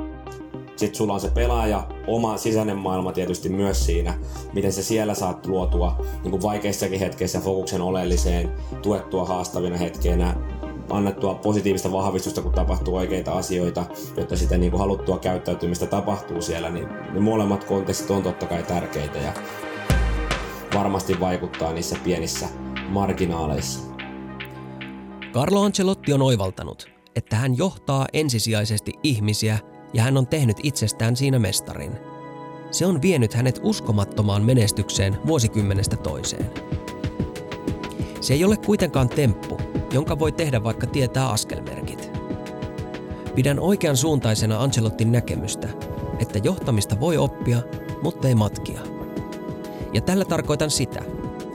Sitten 0.76 0.94
sulla 0.94 1.14
on 1.14 1.20
se 1.20 1.30
pelaaja, 1.30 1.88
oma 2.06 2.36
sisäinen 2.36 2.76
maailma 2.76 3.12
tietysti 3.12 3.48
myös 3.48 3.86
siinä, 3.86 4.18
miten 4.52 4.72
se 4.72 4.82
siellä 4.82 5.14
saat 5.14 5.46
luotua 5.46 6.04
niin 6.22 6.30
kuin 6.30 6.42
vaikeissakin 6.42 7.00
hetkeissä 7.00 7.40
fokuksen 7.40 7.82
oleelliseen, 7.82 8.52
tuettua 8.82 9.24
haastavina 9.24 9.76
hetkeinä, 9.76 10.36
annettua 10.90 11.34
positiivista 11.34 11.92
vahvistusta, 11.92 12.42
kun 12.42 12.52
tapahtuu 12.52 12.96
oikeita 12.96 13.32
asioita, 13.32 13.84
jotta 14.16 14.36
sitä 14.36 14.58
niin 14.58 14.70
kuin 14.70 14.80
haluttua 14.80 15.18
käyttäytymistä 15.18 15.86
tapahtuu 15.86 16.42
siellä, 16.42 16.70
niin 16.70 16.88
ne 17.12 17.20
molemmat 17.20 17.64
kontekstit 17.64 18.10
on 18.10 18.22
totta 18.22 18.46
kai 18.46 18.62
tärkeitä 18.62 19.18
ja 19.18 19.32
varmasti 20.74 21.20
vaikuttaa 21.20 21.72
niissä 21.72 21.96
pienissä 22.04 22.48
marginaaleissa. 22.88 23.80
Carlo 25.32 25.62
Ancelotti 25.62 26.12
on 26.12 26.22
oivaltanut, 26.22 26.90
että 27.16 27.36
hän 27.36 27.56
johtaa 27.56 28.06
ensisijaisesti 28.12 28.92
ihmisiä 29.02 29.58
ja 29.96 30.02
hän 30.02 30.16
on 30.16 30.26
tehnyt 30.26 30.56
itsestään 30.62 31.16
siinä 31.16 31.38
mestarin. 31.38 31.92
Se 32.70 32.86
on 32.86 33.02
vienyt 33.02 33.34
hänet 33.34 33.60
uskomattomaan 33.62 34.42
menestykseen 34.42 35.18
vuosikymmenestä 35.26 35.96
toiseen. 35.96 36.50
Se 38.20 38.34
ei 38.34 38.44
ole 38.44 38.56
kuitenkaan 38.56 39.08
temppu, 39.08 39.58
jonka 39.92 40.18
voi 40.18 40.32
tehdä 40.32 40.64
vaikka 40.64 40.86
tietää 40.86 41.28
askelmerkit. 41.28 42.10
Pidän 43.34 43.60
oikean 43.60 43.96
suuntaisena 43.96 44.62
Ancelottin 44.62 45.12
näkemystä, 45.12 45.68
että 46.18 46.38
johtamista 46.38 47.00
voi 47.00 47.16
oppia, 47.16 47.58
mutta 48.02 48.28
ei 48.28 48.34
matkia. 48.34 48.80
Ja 49.92 50.00
tällä 50.00 50.24
tarkoitan 50.24 50.70
sitä, 50.70 51.02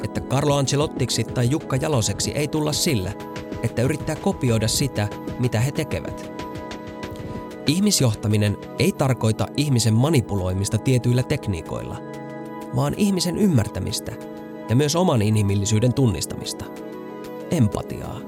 että 0.04 0.22
Carlo 0.22 0.56
Ancelottiksi 0.56 1.24
tai 1.24 1.50
Jukka 1.50 1.76
Jaloseksi 1.76 2.32
ei 2.32 2.48
tulla 2.48 2.74
sillä, 2.74 3.12
että 3.64 3.82
yrittää 3.82 4.16
kopioida 4.16 4.68
sitä, 4.68 5.08
mitä 5.40 5.60
he 5.60 5.72
tekevät. 5.72 6.41
Ihmisjohtaminen 7.68 8.58
ei 8.80 8.92
tarkoita 8.92 9.48
ihmisen 9.58 9.94
manipuloimista 9.94 10.78
tietyillä 10.78 11.24
tekniikoilla, 11.24 11.98
vaan 12.76 12.94
ihmisen 12.98 13.38
ymmärtämistä 13.38 14.12
ja 14.70 14.76
myös 14.76 14.96
oman 14.96 15.22
inhimillisyyden 15.22 15.94
tunnistamista. 15.94 16.66
Empatiaa. 17.52 18.20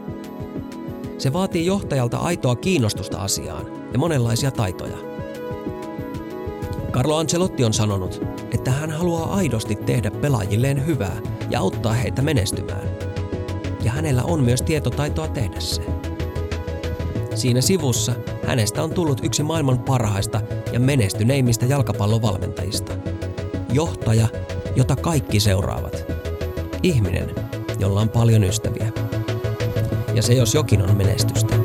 Se 1.18 1.34
vaatii 1.34 1.66
johtajalta 1.66 2.18
aitoa 2.18 2.56
kiinnostusta 2.56 3.18
asiaan 3.18 3.66
ja 3.94 4.00
monenlaisia 4.00 4.52
taitoja. 4.52 4.98
Carlo 6.92 7.18
Ancelotti 7.18 7.64
on 7.64 7.74
sanonut, 7.74 8.22
että 8.52 8.72
hän 8.72 8.92
haluaa 8.92 9.36
aidosti 9.36 9.76
tehdä 9.76 10.12
pelaajilleen 10.12 10.86
hyvää 10.86 11.22
ja 11.50 11.60
auttaa 11.60 11.94
heitä 11.94 12.22
menestymään. 12.22 12.90
Ja 13.84 13.92
hänellä 13.92 14.24
on 14.24 14.44
myös 14.44 14.62
tietotaitoa 14.62 15.28
tehdä 15.28 15.60
se. 15.60 16.13
Siinä 17.36 17.62
sivussa 17.62 18.14
hänestä 18.48 18.84
on 18.84 18.94
tullut 18.94 19.26
yksi 19.26 19.44
maailman 19.44 19.80
parhaista 19.80 20.42
ja 20.74 20.80
menestyneimmistä 20.80 21.66
jalkapallovalmentajista. 21.66 22.94
Johtaja, 23.74 24.28
jota 24.76 24.96
kaikki 24.96 25.40
seuraavat. 25.40 26.04
Ihminen, 26.84 27.36
jolla 27.80 28.02
on 28.02 28.10
paljon 28.10 28.44
ystäviä. 28.44 28.92
Ja 30.14 30.22
se 30.22 30.34
jos 30.34 30.54
jokin 30.54 30.82
on 30.82 30.98
menestystä. 30.98 31.56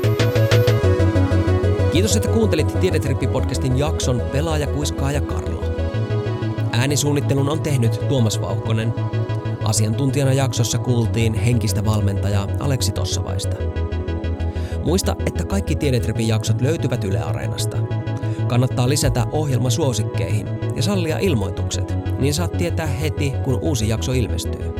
Kiitos, 1.91 2.15
että 2.15 2.29
kuuntelit 2.29 2.67
Tiedetrippi-podcastin 2.79 3.77
jakson 3.77 4.21
Pelaaja, 4.31 4.67
Kuiskaa 4.67 5.11
ja 5.11 5.21
Karlo. 5.21 5.63
Äänisuunnittelun 6.71 7.49
on 7.49 7.61
tehnyt 7.61 8.07
Tuomas 8.07 8.41
Vauhkonen. 8.41 8.93
Asiantuntijana 9.63 10.33
jaksossa 10.33 10.77
kuultiin 10.77 11.33
henkistä 11.33 11.85
valmentajaa 11.85 12.47
Aleksi 12.59 12.91
Tossavaista. 12.91 13.55
Muista, 14.83 15.15
että 15.25 15.45
kaikki 15.45 15.75
Tiedetripin 15.75 16.27
jaksot 16.27 16.61
löytyvät 16.61 17.03
Yle 17.03 17.19
Areenasta. 17.19 17.77
Kannattaa 18.47 18.89
lisätä 18.89 19.25
ohjelma 19.31 19.69
suosikkeihin 19.69 20.47
ja 20.75 20.81
sallia 20.83 21.19
ilmoitukset, 21.19 21.93
niin 22.19 22.33
saat 22.33 22.51
tietää 22.51 22.85
heti, 22.87 23.33
kun 23.43 23.59
uusi 23.61 23.89
jakso 23.89 24.11
ilmestyy. 24.11 24.73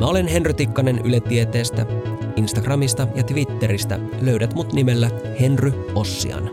Mä 0.00 0.06
olen 0.06 0.26
Henry 0.26 0.54
Tikkanen 0.54 1.00
Yle 1.04 1.20
Tieteestä. 1.20 1.86
Instagramista 2.36 3.08
ja 3.14 3.22
Twitteristä 3.22 4.00
löydät 4.20 4.54
mut 4.54 4.72
nimellä 4.72 5.10
Henry 5.40 5.72
Ossian. 5.94 6.50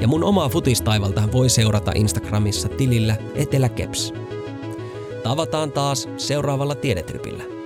Ja 0.00 0.08
mun 0.08 0.24
omaa 0.24 0.48
futistaivalta 0.48 1.28
voi 1.32 1.48
seurata 1.48 1.92
Instagramissa 1.94 2.68
tilillä 2.68 3.16
Eteläkeps. 3.34 4.14
Tavataan 5.22 5.72
taas 5.72 6.08
seuraavalla 6.16 6.74
tiedetripillä. 6.74 7.59